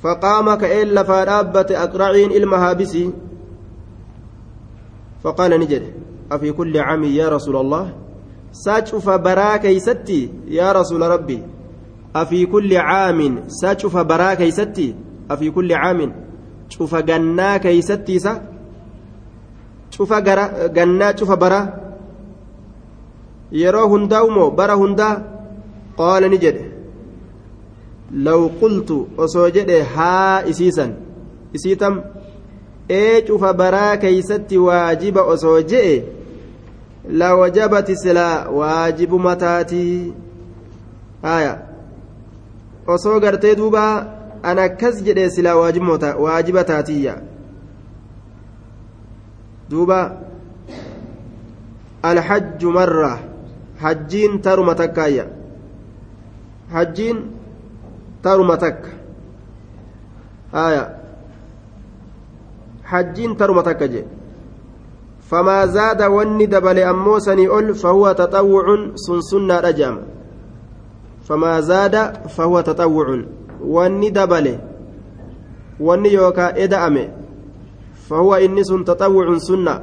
[0.03, 3.11] فقام كأن لفا دابة أقرعين المهابسي
[5.23, 5.85] فقال نجد
[6.33, 7.85] أفي كل عام يا رسول الله
[8.53, 11.43] ساتشف براكي ستي يا رسول ربي
[12.17, 14.95] أفي كل عام ساتشوف برا كيستي؟
[15.31, 16.13] أفي كل عام
[16.69, 18.43] شوف جنا كيستي سا؟
[19.91, 20.13] شوف
[20.77, 21.61] جنا شوف برا؟
[23.53, 25.11] يرى هنداومو برا هندا؟
[25.97, 26.71] قال نجد.
[28.13, 30.95] لو قلت أسوجد ها إسيسا.
[31.55, 32.01] إسيتم؟
[32.91, 36.05] ee cufa baraa keeysatti waajiba osoo je'e
[37.11, 40.13] la wajabati silaa waajibuma taatii
[41.23, 41.59] haya
[42.87, 43.83] osoo gartee duuba
[44.43, 45.57] an akkas jedhee silaa
[46.19, 47.15] waajiba taatiyya
[49.71, 49.99] duuba
[52.03, 53.19] alhajju marra
[53.81, 55.27] hajjiin taruma takkaayya
[56.73, 57.19] hajjiin
[58.23, 58.91] taruma takka
[60.53, 60.85] haya
[62.83, 64.07] hajjiin taruma takka jee
[65.31, 70.03] famaa zaada wanni dabale ammoo sanii ol fahuwa taxawwucun sun sunnaa dhajama
[71.31, 73.23] فما زاد فهو تطوع.
[73.63, 74.59] واني دبله
[75.81, 77.09] واني يوكا ادأمه
[78.09, 79.81] فهو سن تطوع سنة.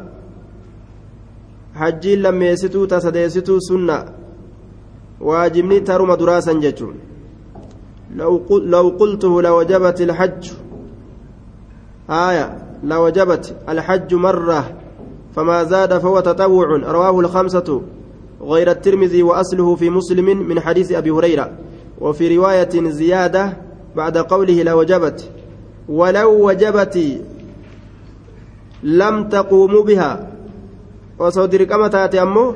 [1.75, 4.05] حجين لما يستو تسديستو سنة.
[5.21, 6.95] واجبني ترم دراسا جتون
[8.15, 10.51] لو, لو قلته لوجبت الحج.
[12.09, 12.57] آية.
[12.83, 14.63] لوجبت الحج مرة.
[15.35, 16.67] فما زاد فهو تطوع.
[16.67, 17.81] رواه الخمسة.
[18.47, 21.51] غير الترمذي وأصله في مسلم من حديث أبي هريرة
[22.01, 23.43] وفي رواية زيادة
[23.95, 25.19] بعد قوله لا وجبت
[25.89, 26.95] ولو وجبت
[28.83, 30.11] لم تقوموا بها.
[31.19, 32.55] وصدر كما تأتي أمه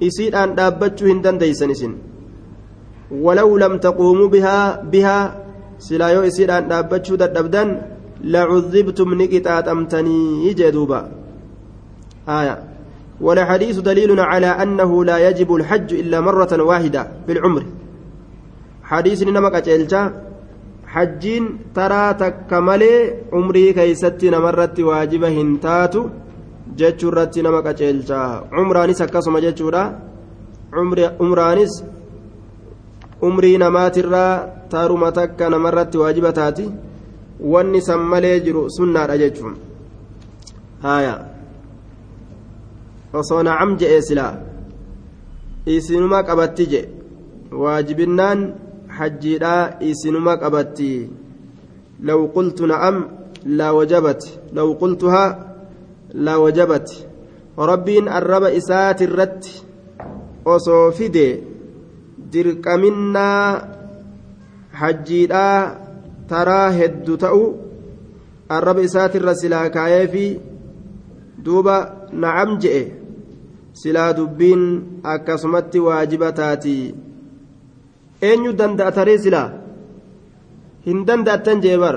[0.00, 1.92] يصير أن دابتشو هندن ديسن
[3.10, 5.18] ولو لم تقوموا بها بها
[5.78, 7.68] سلايو يصير أن دابتشو دابدن
[8.24, 11.00] لعذبتم نكتات أمتني جدوبا.
[12.28, 12.77] آية.
[13.20, 17.62] والحديث دليل على أنه لا يجب الحج إلا مرة واحدة في العمر.
[18.90, 20.02] حديث نمك أجلتا
[20.86, 22.92] حجين ترى تكملي
[23.32, 26.02] عمري كيستي نمرت واجبة هنتاتو
[26.78, 28.20] جتشورت نمك أجلتا
[28.56, 29.82] عمرانيس أكسم جتشورا.
[31.20, 31.72] عمرانيس
[33.22, 36.70] umrii namaatirraa taaruma takka namarratti waajiba taati
[37.52, 39.56] wanni san malee jiru sunnaadha jechuun
[40.84, 41.18] haayaa
[43.12, 44.34] osoo nacam je'e silaa
[45.66, 46.80] isinuma qabatti je
[47.62, 48.40] waajibinnaan
[49.80, 50.90] isinuma qabatti
[52.02, 52.96] law qultu na'am
[53.58, 54.20] laa wajabat
[54.52, 55.36] law qultuhaa
[56.14, 56.86] laa wajabat
[57.56, 59.62] rabbiin arraba isaati irratti
[60.44, 61.26] osoo fide
[62.32, 63.62] dirqaminnaa
[64.80, 65.58] hajjiidhaa
[66.28, 67.42] taraa heddu ta'u
[68.48, 70.26] arraba isaatirra silaa kaayeefi
[71.44, 71.76] duuba
[72.12, 72.97] nacam je'e
[73.80, 74.62] silaa dubbiin
[75.14, 76.74] akkasumatti waajiba taati.
[78.28, 79.48] Eenyu danda'a taree silaa?
[80.86, 81.96] Hin danda'attan jee bar.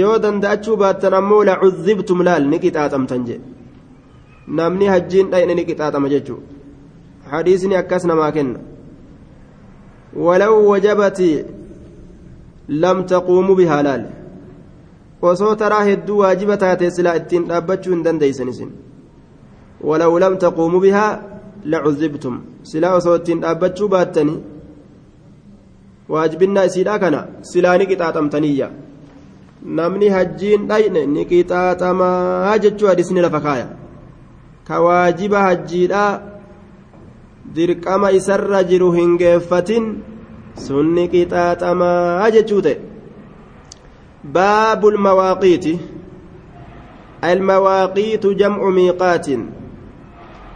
[0.00, 3.40] Yoo danda'achuu baattan ammoo la cudhibtum laal ni qixaaxamtan jee.
[4.58, 6.40] Namni hajjiin dhayne ni qixaaxama jechuu.
[7.30, 8.60] Hadiisni akkas namaa kenna.
[10.24, 11.30] Walaw wajabati
[12.84, 14.04] lam taquumu bihaa laal.
[15.30, 18.72] Osoo taraa hedduu waajiba taatee silaa ittiin dhaabbachuu hin dandeeysan isin.
[19.84, 21.06] ولو لم تقوموا بها
[21.64, 24.36] لعذبتم سلا وصوتين أبتشوا باتني
[26.08, 27.76] واجبنا سيدا كان سلا
[29.64, 33.66] namni hajjiin dhayne ni qixaaxamaa jechuu hadisni lafa kaaya
[34.68, 36.02] ka waajiba hajjiidha
[37.58, 39.86] dirqama isarra jiru hin geeffatin
[40.66, 42.76] sun ni qixaaxamaa jechuu ta'e
[44.38, 45.74] baabul mawaaqiiti
[47.32, 49.26] المواقيت جمع ميقات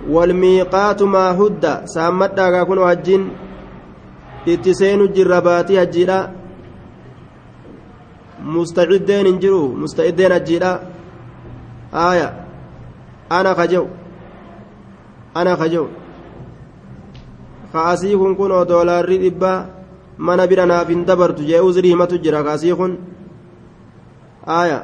[0.04, 3.22] والميقات ما هد سامت كن وجين
[4.48, 6.18] اتسين الجربات هجيلا
[8.44, 10.72] مستعدين انجرو مستعدين هجيلا
[11.94, 12.28] آية
[13.32, 13.86] أنا خجو
[15.36, 15.86] أنا خجو
[20.48, 22.92] bira naaf hin dabartu jee uzrii himatu jira kaasii kun
[24.58, 24.78] aaya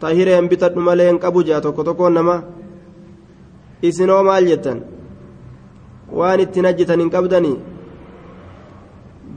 [0.00, 2.42] tahireen bitadhu malee hin qabu jea tokko tokkoon nama
[3.82, 4.78] isinoo maal jettan?
[6.16, 7.56] Waan ittiin hajjetan hin qabdanii?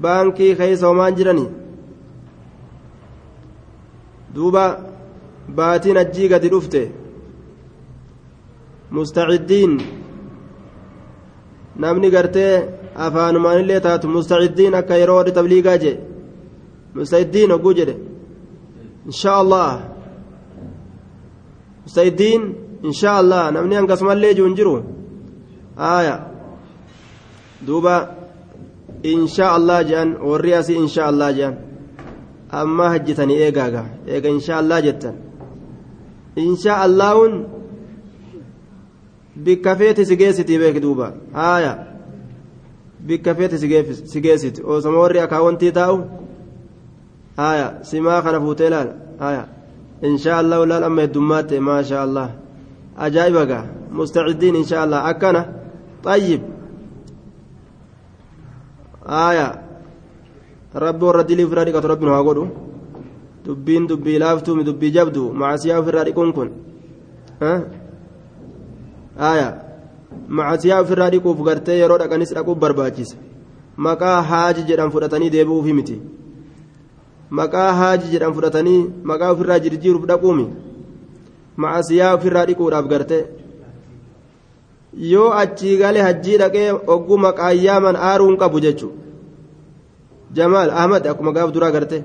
[0.02, 1.50] Baankii keessa homaan jiranii?
[4.36, 4.64] Duuba
[5.56, 6.82] baatiin ajjii gadi dhufte.
[8.92, 9.74] Mustaciddiin
[11.76, 12.54] namni gartee
[12.96, 15.98] afaanumaanillee taatu mustaciddiin akka yeroo warri tabliigaa jee.
[16.94, 17.96] Mustaciddiin hogguu jedhe.
[19.06, 19.80] Insha allah
[21.84, 22.42] mustaciddiin
[22.84, 24.74] insha allah namni hangasumallee jiru hin jiru
[25.78, 26.16] aya
[27.68, 27.96] duuba
[29.04, 31.56] insha allah jedhan warri asii insha allah jedhan
[32.62, 35.16] amma hajjitanii eegaaga eega insha allah jettan
[36.36, 37.34] insha allaahun
[39.46, 41.74] bikka feeti si geessiti beeki duuba haaya
[43.08, 43.58] bikka feeti
[44.12, 45.98] si geessiti osoma warri akaawwantii taa'u
[47.38, 49.44] haaya simaa kana fuutee laala haaya
[50.10, 52.30] insha allahu laal amma heddummaatti maasha allah
[52.98, 55.42] ajaa'iba gaa mustaciddiin insha allah akkana
[56.06, 56.42] xayyib
[59.06, 59.48] haaya
[60.86, 62.46] rabbi warra dilii ofirraa dhiqatu rabbi nu haa godhu
[63.46, 66.50] dubbiin dubbii laaftuumi dubbii jabdu macasiyaa ofirraa dhiquun kun
[69.32, 69.50] aya
[70.28, 73.18] macasiyaa ofirraa dhiquuf gartee yeroo dhaqanis dhaquuf barbaachisa
[73.88, 76.02] maqaa haaji jedhan fudhatanii deebi'uufi miti
[77.40, 80.46] maqaa haaji jedhan fudhatanii maqaa ofirraa jirjiiruuf dhaquumi
[81.64, 83.24] macasiyaa ofirraa dhiquudhaaf gartee
[85.12, 88.98] yoo achii galee hajjii dhaqee ogguu maqaa yaaman aaruun qabu jechuudha.
[90.38, 92.04] Jamaal ahmad akkuma gaaf duraa gartee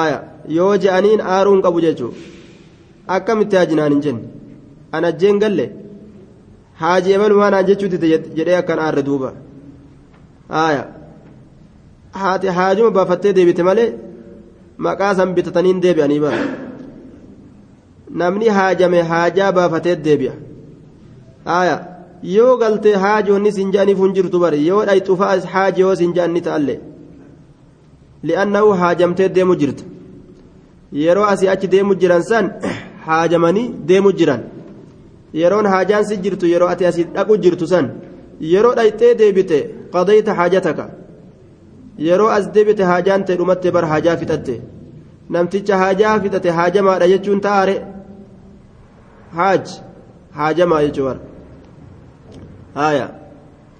[0.00, 0.18] aya
[0.58, 2.18] yoo je'aniin aaruun qabu jechuudha.
[3.16, 4.22] Akkamitti haajinaan hin jenne?
[4.92, 5.66] Ana jeen galle?
[6.80, 7.96] Haaji ebalumaan aan jechuuti
[8.38, 9.32] jedhee akkan aarre duuba.
[12.22, 13.88] Haati haajuma baafattee deebite malee
[14.86, 16.38] maqaa san bitataniin deebi'anii bara
[18.10, 20.32] namni haajame haajaa baafatee deebi'a.
[21.44, 21.76] Aya
[22.22, 26.32] yoo galtee haaji wanni sin je'aniif hin jirtu bari yoo dhayxufa haaji yoo sin je'an
[26.32, 26.80] ni ta'allee
[28.82, 29.84] haajamtee deemu jirta.
[30.92, 32.50] Yeroo asii achi deemu jiran san
[33.06, 34.40] haajamanii deemu jiran.
[35.34, 37.90] Yeroon haajaan si jirtu yeroo ati asii dhaqu jirtu san
[38.52, 39.58] yeroo dhayxee deebite
[39.92, 40.86] qadayta haajataka.
[41.98, 44.54] Yeroo as deebite haajaan ta'e dhumatte bar haajaa fixatte.
[45.30, 47.76] Namticha haajaa fixate haajamaadha jechuun ta'aare
[49.34, 49.68] haaj
[50.38, 51.20] haajamaa jechuu bara
[52.74, 53.08] haaya.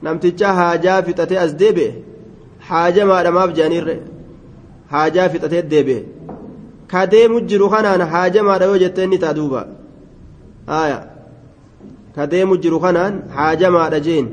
[0.03, 1.95] Namticha haajaa fixate as deebi'e.
[2.69, 3.97] Haajamaadha maaf jedhaniirre
[4.93, 6.05] haajaa fixatee deebi'e.
[6.91, 9.67] Ka deemu jiru kanaan haajamaadha yoo jettee ni ta'a duuba.
[10.67, 10.99] Haaya.
[12.15, 14.29] Ka deemu jiru kanaan haajamaadha jeen.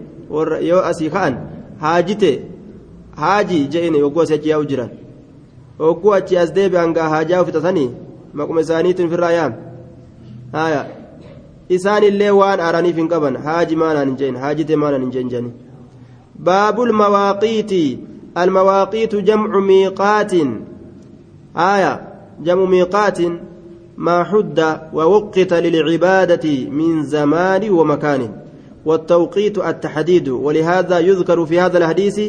[0.69, 1.37] Yoo asii ka'an
[1.79, 2.31] haajite.
[3.21, 4.89] Haajii jeen yogguu asii achi yaa'u jiran.
[5.79, 7.89] Yogguu achi as deebi'an gaa haajaa fixatanii
[8.33, 9.53] maquma isaaniitiin firraa yaam
[10.53, 10.81] haaya
[11.69, 13.35] isaan illee waan aaraniif hin qaban.
[13.35, 15.53] Haaji maanaan hin jeen haajite maanaan hin jeen jeni
[16.39, 17.83] baabul mawaaqiiti
[18.37, 20.33] المواقيت جمع ميقات
[21.57, 22.01] آية
[22.43, 23.19] جمع ميقات
[23.97, 28.31] ما حد ووقت للعبادة من زمان ومكان
[28.85, 32.19] والتوقيت التحديد ولهذا يذكر في هذا الحديث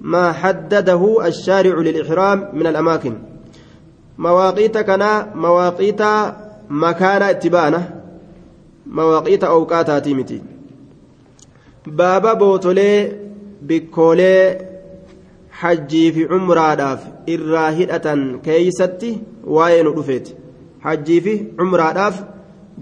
[0.00, 3.14] ما حدده الشارع للإحرام من الأماكن
[4.18, 6.02] مواقيت كنا مواقيت
[6.70, 7.99] مكان اتبانة
[8.90, 10.42] مواقيت أوقات تيمتي
[11.86, 13.12] بابا بوتولي
[13.62, 14.70] بكولي
[17.26, 19.10] irraa hidhatan keeysatti
[19.56, 20.36] waa'ee nu dhufeeti
[20.84, 22.22] hajjii fi cumraadhaaf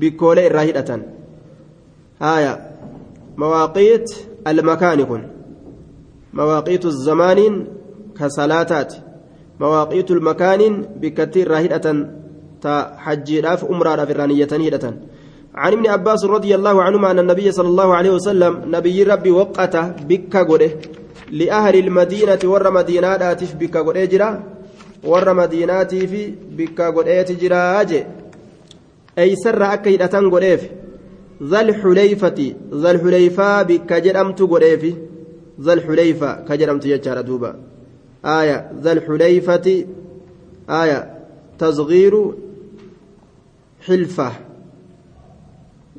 [0.02, 1.02] bikkoolee irraa hidhatan
[2.24, 2.52] haya
[3.42, 4.14] mawaaqiit
[4.52, 5.22] almakaani kun
[6.40, 7.56] mawaaqiitu zamaaniin
[8.18, 9.02] ka salaataati
[9.62, 12.04] mawaaqiitu lmakaaniin bikkatti irraa hidhatan
[12.64, 12.74] ta
[13.06, 15.00] hajjiidhaaf umraadhaaf irraa niyyatanii hidhatan
[15.58, 19.76] عن ابن عباس رضي الله عنهما أن النبي صلى الله عليه وسلم نبي ربي وقت
[20.10, 20.70] بك قده
[21.30, 24.42] لأهل المدينة ور مدينة آتف بك قد أجرا
[25.04, 28.04] ور مدينة في بك قد أجرا أجي
[29.18, 30.44] أي سر أكيد أتن قد
[31.42, 34.64] ذا الحليفة ذا الحليفة بك جرمت قد
[35.60, 37.54] ذا الحليفة كجرمت يجار دوبا.
[38.24, 39.86] آية ذا الحليفة
[40.70, 41.00] آية
[41.58, 42.14] تصغير
[43.86, 44.32] حلفة.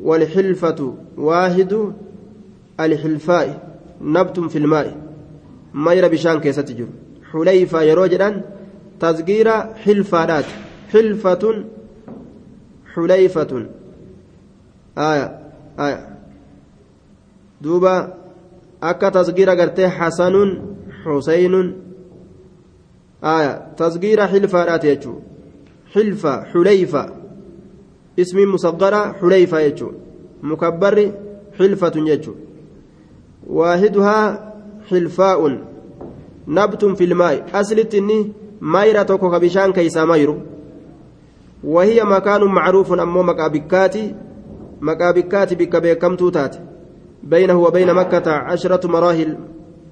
[0.02, 1.93] والحلفة واحد
[2.80, 4.97] الحلفاء نبت في الماء.
[5.74, 6.88] مير بشان كيسة تجر
[7.32, 8.41] حليفة يروجدا
[9.00, 10.45] تصغير حلفات
[10.93, 11.64] حلفة
[12.95, 13.66] حليفة.
[14.97, 15.39] آية
[15.80, 16.18] آية.
[17.62, 18.14] دوبا
[18.84, 20.62] أكا تصغير قرتي حسن
[21.04, 21.74] حسين.
[23.24, 25.20] آية تصغير حلفات يجو.
[25.93, 27.18] حلفة حليفة.
[28.20, 29.91] اسم مصغرة حليفة يجو.
[30.43, 31.12] مكبر
[31.60, 32.34] حلفة يجو.
[33.47, 34.53] واحدها
[34.89, 35.41] حلفاء.
[36.47, 37.45] نبت في الماء.
[37.53, 38.32] أصلت إني
[38.62, 40.38] مايرة توكو بشان كيسا مايرو.
[41.64, 44.16] وهي مكان معروف أمو مكابكاتي.
[44.82, 46.55] مكابكاتي بك بكمتو تات
[47.24, 49.38] بينه وبين مكة عشرة مراحل.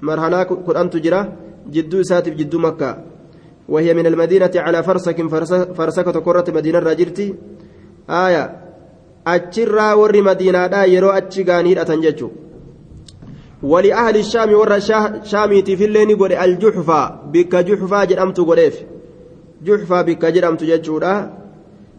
[0.02, 1.34] مرحلة قرآن تجرى.
[1.70, 3.04] جدو ساتف جدو مكة.
[3.70, 5.28] وهي من المدينة على فرسك
[5.78, 7.36] فرسكة كرة مدينة راجرتي
[8.10, 8.44] aaya
[9.36, 12.48] achirraa warri madiinaadhaa yeroo achi gaanii hidhatan jechuudha.
[13.62, 14.82] wali ahli shaami warra
[15.32, 18.76] shaamiitiifillee ni godhe aljuxfaa bikka juxfaa jedhamtu godheef.
[19.66, 21.14] Juxfaa bikka jedhamtu jechuudha.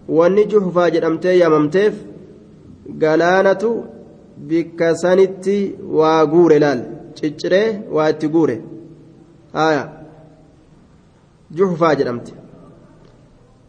[0.08, 1.94] Wanni juxfaa jedhamtee yamamteef
[3.02, 3.70] galaanatu
[4.48, 5.56] bikka sanitti
[6.00, 6.80] waa guure laal.
[7.14, 8.56] Ciccire waa itti guure.
[9.54, 9.84] Aaya
[11.50, 12.32] juxfaa jedhamte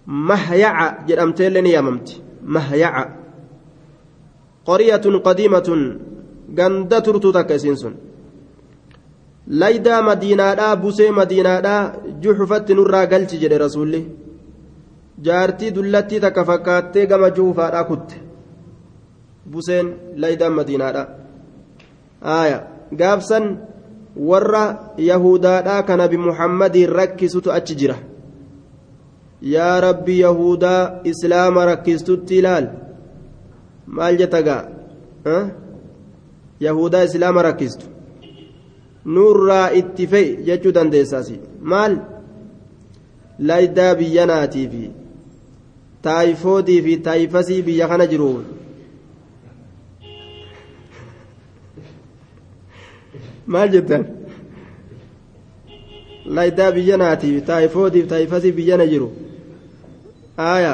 [0.06, 2.22] mahyaca jedhamteellee ni yaamamti.
[2.44, 3.04] Mahyaca
[4.66, 5.82] qoryatun qadiimatun
[6.58, 7.96] ganda turtuu takka isiin sun
[9.62, 11.82] laydaa madiinaadhaa busee madiinaadhaa
[12.24, 14.02] juhfatti nurraa galchi jedhe rasuulli
[15.28, 18.16] jaartii dullattii takka fakkaattee gama juufaadhaa kutte
[19.52, 21.04] buseen laydaan madiinaadha
[22.38, 22.60] aaya
[23.02, 23.46] gaafsan
[24.30, 24.64] warra
[24.98, 27.96] yahudaadhaa ka nabi muhammadiin rakkisutu achi jira
[29.42, 32.68] yaa rabbi yahudaa islaama rakkistutti ilaal
[33.88, 34.64] maal jetta gaa
[36.68, 37.86] yahudaa islaama rakkistu
[39.06, 41.40] nurraa itti fe'i jechuu dandeessaasi
[41.74, 41.98] maal
[43.52, 44.92] laydaa biyya naatiifi
[46.08, 48.30] taayifoodii fi taayifasii biyya kana jiru
[53.56, 54.06] maal jettan
[56.40, 59.10] laydaa biyya naatiif taayifoodii fi taayifasii biyya na jiru
[60.40, 60.74] aaya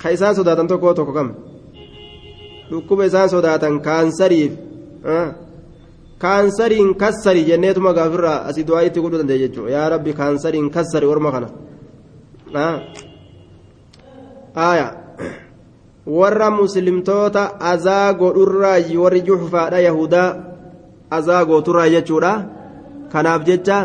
[0.00, 1.28] ka isaan sodaatan tokko tokko kam
[2.70, 4.52] dhukkuba isaan sodaatan kaansariif
[6.18, 11.30] kaansariin kassari jenneetuma gaafirraa asii du'aa itti godhuu dandeenya jechuudha yaa rabbi kaansariin kassari orma
[11.34, 11.48] kana
[14.54, 14.86] aya
[16.18, 20.36] warra muslimtoota azaa godhurraa warri juxfaadha yahudaa
[21.10, 22.32] azaa gooturraa jechuudha
[23.12, 23.78] kanaaf jecha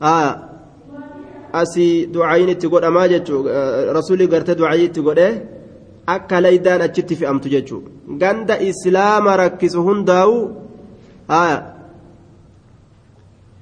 [0.00, 0.51] aya
[1.60, 3.42] asii ducaayin itti godhamaa jechuu
[3.96, 5.32] rasuulli gartee ducaayii itti godhee
[6.06, 7.82] akka laydaan achitti fe'amtu jechuu.
[8.22, 10.36] Ganda islaama rakkisu hundaa'u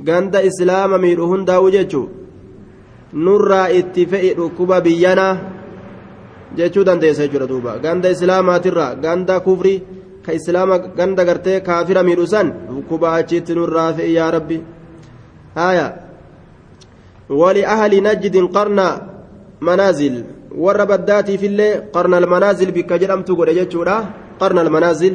[0.09, 2.09] ganda islaama miidhu hundaa'u jechuu.
[3.12, 5.34] Nurraa itti fe'i dhukkuba biyyanaa
[6.57, 7.78] jechuu dandeessa jechuudha duuba.
[7.78, 9.82] Ganda islaamaatirraa ganda kufrii
[10.24, 14.62] ka islaama ganda gartee kaafira miidhu san dhukkuba achitti nurraa fe'i yaa rabbi.
[15.55, 16.09] Haya
[17.30, 18.80] ولأهل نجد قرن
[19.60, 20.24] منازل
[20.64, 23.96] warra baddaatiifillee qarna almanaazil bikka jedhamtu godhe jechuudha
[24.40, 25.14] qarna almanaazil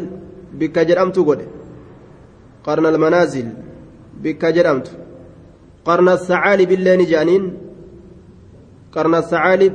[0.59, 1.45] bikka jedhamtu godhe
[2.65, 3.47] qarna almanaazil
[4.23, 4.91] bikka jedhamtu
[5.87, 7.45] qarna sacaalib illee ni jedhaniin
[8.95, 9.73] qarna sacaalib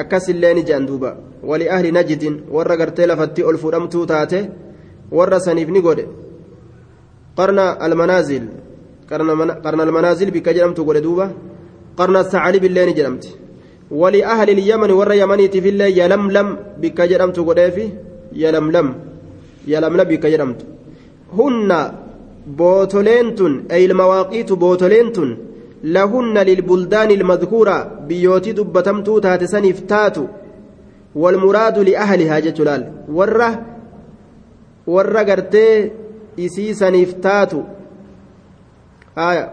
[0.00, 1.10] akkasillee ni jedhan duuba
[1.50, 4.40] waliahli najdin warra gartee lafatti ol fudhamtuu taate
[5.18, 6.04] warra saniif ni godhe
[7.38, 7.64] qarna
[10.36, 11.26] bikka jedhamtu godhe duuba
[11.98, 13.30] qarna sacaalib illee ni jedhamti
[13.90, 16.48] ولأهل اليمن ور يمنيتي في الله يلملم
[16.82, 17.88] بك جرمت قدافي
[18.32, 18.94] يلملم.
[19.66, 20.60] يلملم بك جرمت
[21.38, 21.92] هن
[22.46, 25.38] بوتولينتون أي المواقيت بوتولينتون
[25.84, 27.76] لهن للبلدان المذكورة
[28.08, 30.24] بيوتي دبتمتو تاتسن افتاتو
[31.14, 32.82] والمراد لأهلها جتلال
[33.12, 33.62] ورة
[34.86, 35.90] ورة قرتي
[36.38, 37.60] إسيسن افتاتو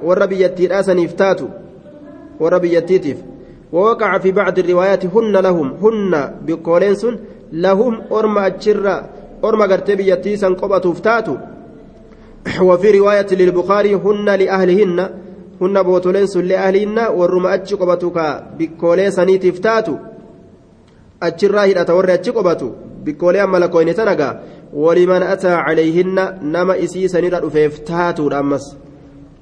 [0.03, 1.47] ورة بيتي راسن افتاتو
[2.39, 3.17] ورة بيتيتيف
[3.73, 6.95] ووقع في بعض الروايات هن لهم هن بقولين
[7.51, 9.09] لهم أرم أجرة
[9.43, 11.35] أرم قرتي بيتيسا قبة افتاتو
[12.67, 15.09] وفي رواية للبخاري هن لأهلهن
[15.61, 19.95] هن بوتولين لأهلهن والرم أجي قبتك بقولي سنيت افتاتو
[21.23, 22.69] أجرة هنا توري أجي قبتو
[23.05, 24.39] بقولي أما لكوين تنقى.
[24.73, 28.75] ولمن أتى عليهن نما إسي سنيرا فيفتاتو الأمس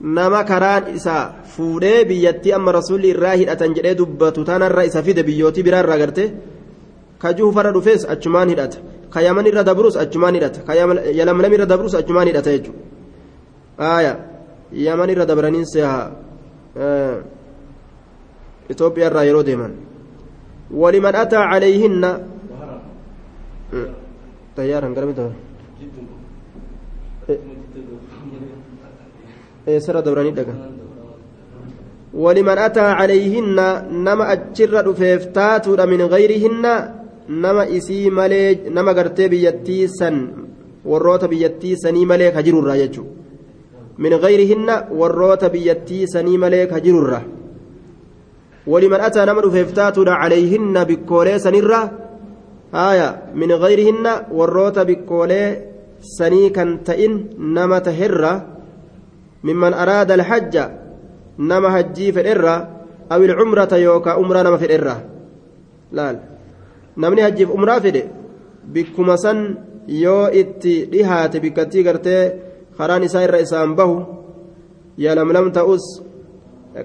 [0.02, 5.64] nama karaan isa fuudhee biyyattii amma rasuulli irraa hidhatan jedhee dubbatu tanarra isa fide biyyootii
[5.64, 6.24] biraarraa garte
[7.22, 8.78] ka juufarra dhufes achumaan hidhata
[9.14, 10.74] ka yaman irra dabrus achumaan hidhata ka
[11.20, 12.82] yalamlam irra dabrus achumaan hidhata jechuudha
[13.78, 14.14] aaya
[14.72, 15.94] yaman irra dabraniin seha
[18.72, 19.74] Itoophiyaa irraa yeroo deeman
[20.82, 22.10] waliman ataa calayhinna
[24.56, 25.24] tayyaaran gara mita
[29.68, 30.54] eessarra dabranii dhaga
[32.14, 36.74] waliman ataa calayhinna nama achirra dhufeef taatuudha min gayrihinna
[37.30, 40.16] nama isii malee nama gartee biyyattii san
[40.86, 43.08] warroota biyyattii sanii malee ka jirurraa jechuu
[44.04, 47.22] min gayrihinna warroota biyyattii sanii malee ka jirurra
[48.68, 51.92] ولمن أتى نمر فيفتاتنا عليهن بكولي سنرة
[52.74, 55.58] آية من غيرهن وروت بكولي
[56.02, 58.51] سني كان تئن نما تهرة
[59.44, 60.56] ممن أراد الحج
[61.40, 62.56] نما هجي في الإرة
[63.12, 65.04] أو العمرة يوكا أمرا نما في الإرة
[65.92, 66.20] لا
[66.98, 68.04] نمني هجي في أمرا في
[68.68, 69.56] بكما سن
[69.88, 72.32] yoo itti dhihaate bikkattii gartee
[72.78, 73.96] karaan isaa irra isaan bahu
[74.98, 75.86] yalamlam ta'us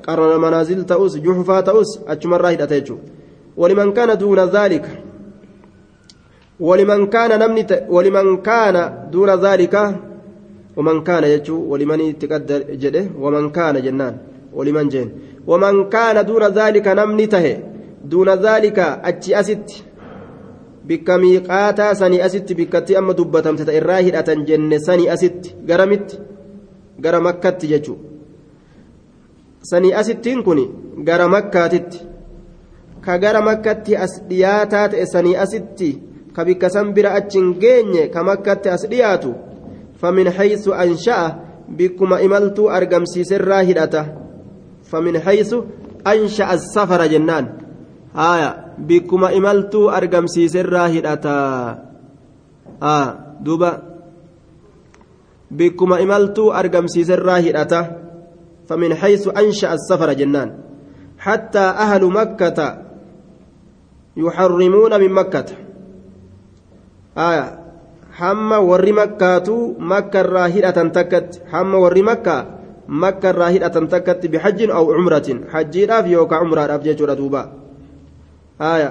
[0.06, 3.12] qarana manaazil ta'us juxufaa ta'us achumarraa hidhate jechuudha
[3.56, 4.88] waliman kaana duuna zaalika
[6.60, 8.82] waliman kaana namni waliman kaana
[9.12, 9.82] duuna zaalika
[10.76, 14.14] waman kaana jechuun waliman itti qaddar jedhe waman kaana jennaan
[14.56, 15.10] waliman jeen
[15.46, 17.52] waman kaana duuna zaalika namni tahe
[18.10, 19.84] duuna zaalika achi asitti
[20.86, 26.18] bikka miiqaataa sanii asitti bikkatti amma dubbatamte ta irraa hidhatan jenne sanii asitti garamitti
[27.00, 28.06] gara makkatti jechuudha.
[29.70, 30.60] sanii asittiin kun
[31.04, 31.98] gara makkaatitti
[33.04, 35.88] ka gara makkatti as dhiyaataa ta'e sanii asitti
[36.34, 39.34] ka bikka san achiin geenye ka makkatti as dhiyaatu
[40.00, 41.38] famin haysu ansha'a
[41.68, 44.06] bikkuma imaltuu argamsiiserraa hidhata
[44.82, 45.66] famin haysu
[46.04, 47.48] ansha'a safara jennaan
[48.14, 51.36] haaya bikkuma imaltuu argamsiiserraa hidhata
[53.44, 53.82] duuba
[55.50, 58.06] bikkuma imaltuu argamsiiserraa hidhata
[58.68, 60.58] فمن حيث أنشأ السفر جنان
[61.18, 62.82] حتى أهل مكة
[64.16, 65.46] يحرمون من مكة
[67.18, 67.65] آية
[68.92, 69.48] مكة
[69.78, 72.46] مكة الراهلة تكت حما ور مكة
[72.88, 77.42] مكة الراهلة تكت بحج أو عمرة حج راف يوكا عمرة راف جيجورا دوبا
[78.60, 78.90] آية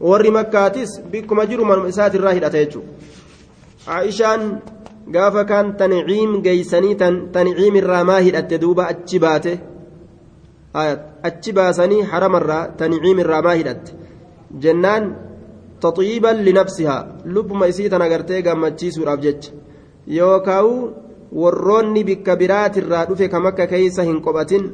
[0.00, 2.82] ور مكاتس بكم أجر من إسات الراهلة تيجو
[3.88, 4.60] عائشان
[5.12, 6.96] gaafa kaan tanciim geeysanii
[7.32, 9.52] tanciim irraa maa hidhatte duuba achi baate?
[11.28, 13.96] Achi baasanii haramarraa tanciim irraa maa hidhatte?
[14.64, 15.08] Jennaan
[18.06, 19.50] agartee gammachiisuudhaaf jecha
[20.18, 20.72] yookaa'u
[21.42, 24.64] warroonni bikka biraatirraa dhufe kam akka keeysa hin qophatin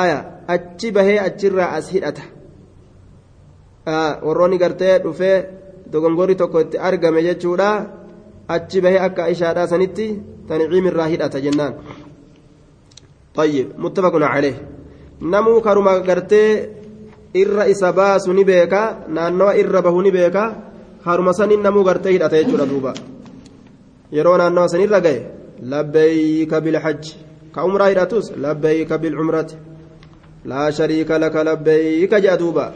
[0.00, 0.18] aya
[0.54, 2.22] achi bahee achirraa as hidhata
[4.26, 5.36] warroonni gartee dhufee
[5.92, 7.70] dogongorri tokko itti argame jechuudha
[8.56, 10.06] achi bahee akka ishaadhaa sanitti
[10.48, 11.74] tanciim irraa hidhata jennaan
[13.34, 14.56] طيب متفق عليه
[15.22, 16.44] نمو كرما غرتي
[17.34, 20.54] irra isa baasu ni beeka naannawa irra bahu ni beeka
[21.04, 22.94] haruma sanin namuu gartee hidhata jechuudha duuba
[24.12, 25.26] yeroo naannawa sanirra gahe
[25.62, 27.02] labbeeyka bilhajj
[27.54, 29.56] ka umraa hidhatus labbeeyka bilcumrati
[30.44, 32.72] laa shariika laka labbeeyka jedha duuba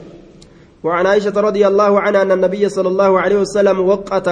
[0.85, 4.29] وعن عائشة رضي الله عنها أن النبي صلى الله عليه وسلم وقت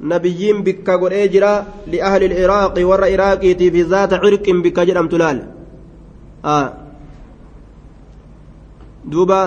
[0.00, 5.38] نبيين بك قد إجرا لأهل العراق ور عراقي في ذات عرق بك جرم تلال
[6.44, 6.83] آه
[9.10, 9.40] duuba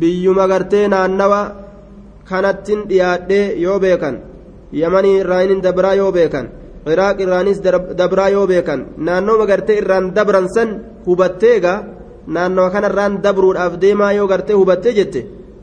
[0.00, 1.40] biyyuma gartee naannawa
[2.28, 4.16] kanattin dhiyaadhee yoo beekan
[4.72, 6.46] yamanii irraanin dabraa yoo beekan
[6.92, 7.58] iraaq irraanis
[8.00, 10.68] dabraa yoo beekan naannooma gartee irraan dabran san
[11.06, 11.74] hubatteega
[12.34, 15.20] naannowa kanarraan dabruudhaaf deemaa yoo gartee hubattee jette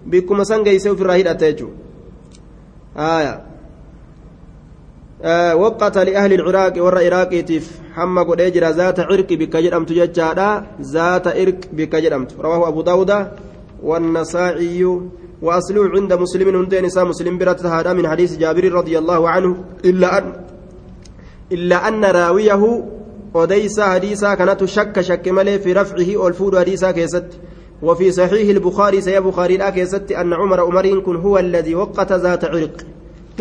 [0.10, 1.78] bikkuma san geessee ofirraa hidhatta jechuudha.
[5.62, 7.85] waqata li ahli ciraaqi warra iraaqiitiif.
[7.96, 10.50] حما قد أجرى ذات عرق بك جرمت ججادا
[10.82, 13.12] ذات عرق بك جرمت رواه أبو داود
[13.84, 14.82] والنسائي
[15.42, 19.52] وأصله عند مسلم هندين نساء مسلم برت هذا من حديث جابر رضي الله عنه
[19.86, 20.34] إلا أن
[21.52, 22.84] إلا أن راويه
[23.34, 27.30] وديس حديثا كانت شك شك ملي في رفعه والفود حديثا كيست
[27.82, 32.78] وفي صحيح البخاري سي بخاري كيست أن عمر عمر كن هو الذي وقت ذات عرق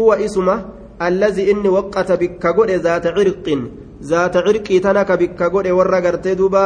[0.00, 0.64] هو اسمه
[1.02, 2.44] الذي إني وقت بك
[2.86, 3.46] ذات عرق
[4.04, 6.64] ذات عرق تنك بك قد ورى قرتي دوبا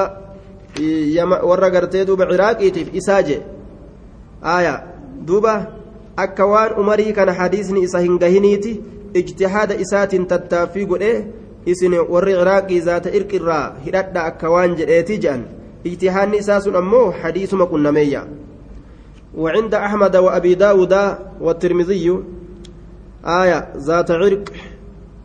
[1.43, 3.39] ورى قرتي دوبا عراقي تف إساجي
[4.45, 4.75] آية.
[5.27, 5.55] دوبا
[6.19, 8.81] أكوان أمري كان حديثني إسا هنغهنيتي
[9.17, 11.03] اجتهاد إسات تتافي قد
[11.69, 15.43] isin warri ciraaqii zaata irqirraa hidhadha akka waan jedheeti jedhan
[15.85, 18.23] ijtihaanni isaa sun ammoo hadiisuma qunnameeyya
[19.39, 20.95] وعند أحمد وأبي داود
[21.41, 22.23] والترمذي
[23.25, 23.69] آية.
[23.77, 24.45] ذات عرق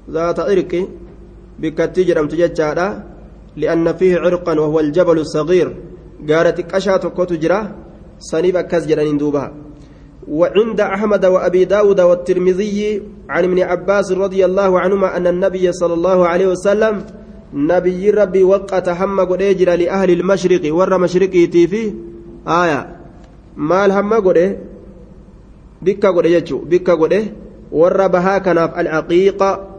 [0.10, 0.88] ذات عرق
[1.60, 3.04] بكتجر أم تججارا
[3.58, 5.76] لأن فيه عرقا وهو الجبل الصغير
[6.30, 7.76] قالت كشات كتجرة
[8.20, 9.54] صنيب كزجر دوبها
[10.28, 16.28] وعند أحمد وأبي داود والترمذي عن ابن عباس رضي الله عنهما أن النبي صلى الله
[16.28, 17.06] عليه وسلم
[17.54, 21.94] نبي ربي وقت هم قديجر لأهل المشرق ور مشرقي تيفي
[22.48, 22.96] آية
[23.58, 24.58] مال هم قده
[25.82, 27.24] بكا قده يجو بكا قده
[27.72, 29.73] ور بها كناف العقيقة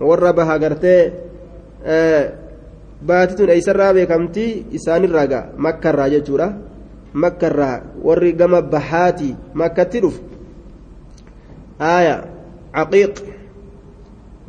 [0.00, 1.12] بها قرتي
[1.84, 2.32] آه
[3.08, 6.48] baatituun eeysarraa beekamtii isaanirraa gaa makkarraa jechuudha
[7.24, 7.76] makkarraa
[8.08, 9.28] warri gama bahaati
[9.62, 10.20] makkatti dhufu
[11.92, 12.16] aaya
[12.74, 13.22] caqiiq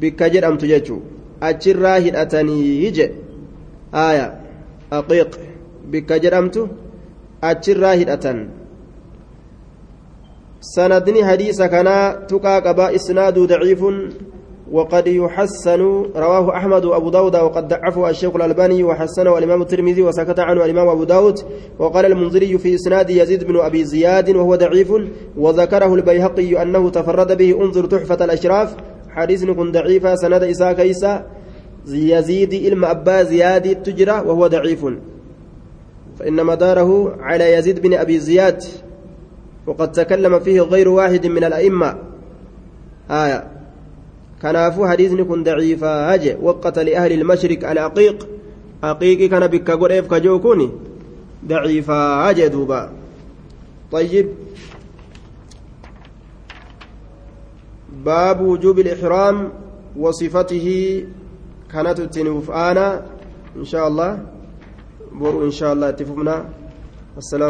[0.01, 1.01] bikka jedhamtu jechuu
[1.49, 3.07] achirraa hidhatanii jedhe
[4.05, 4.25] aaya
[4.91, 5.37] caqiiq
[5.95, 6.67] bikka jedhamtu
[7.51, 8.43] achirraa hidhatan
[10.73, 14.03] sanadni hadiisa kanaa tuqaa qabaa isnaaduu daciifun
[14.71, 15.81] وقد يحسن
[16.15, 21.03] رواه أحمد وأبو داود وقد ضعفه الشيخ الألباني وحسنه الإمام الترمذي وسكت عنه الإمام أبو
[21.03, 21.39] داود
[21.79, 24.93] وقال المنذري في إسناد يزيد بن أبي زياد وهو ضعيف
[25.37, 28.75] وذكره البيهقي أنه تفرد به انظر تحفة الأشراف
[29.09, 31.25] حديث كن ضعيفا سند إساء كيسا
[31.87, 34.85] يزيد إلم أبا زياد التجرى وهو ضعيف.
[36.19, 38.63] فإن مداره على يزيد بن أبي زياد
[39.67, 41.97] وقد تكلم فيه غير واحد من الأئمة.
[43.11, 43.60] آية.
[44.41, 48.19] Kanaafuu hadiisni kun daciifaa haje waqata liahli ilmashriq alaqiiq
[48.81, 50.71] aqiiqii kana bikka godheef kajoo kun
[51.43, 52.81] daciifaa haje duuba
[53.91, 54.27] طيب
[58.05, 59.49] باب وجوب الإحرام
[59.99, 60.67] وصفته
[61.71, 62.87] كانت تنوف آنا
[63.59, 64.11] إن شاء الله
[65.11, 66.35] بور إن شاء الله اتفقنا
[67.17, 67.49] السلام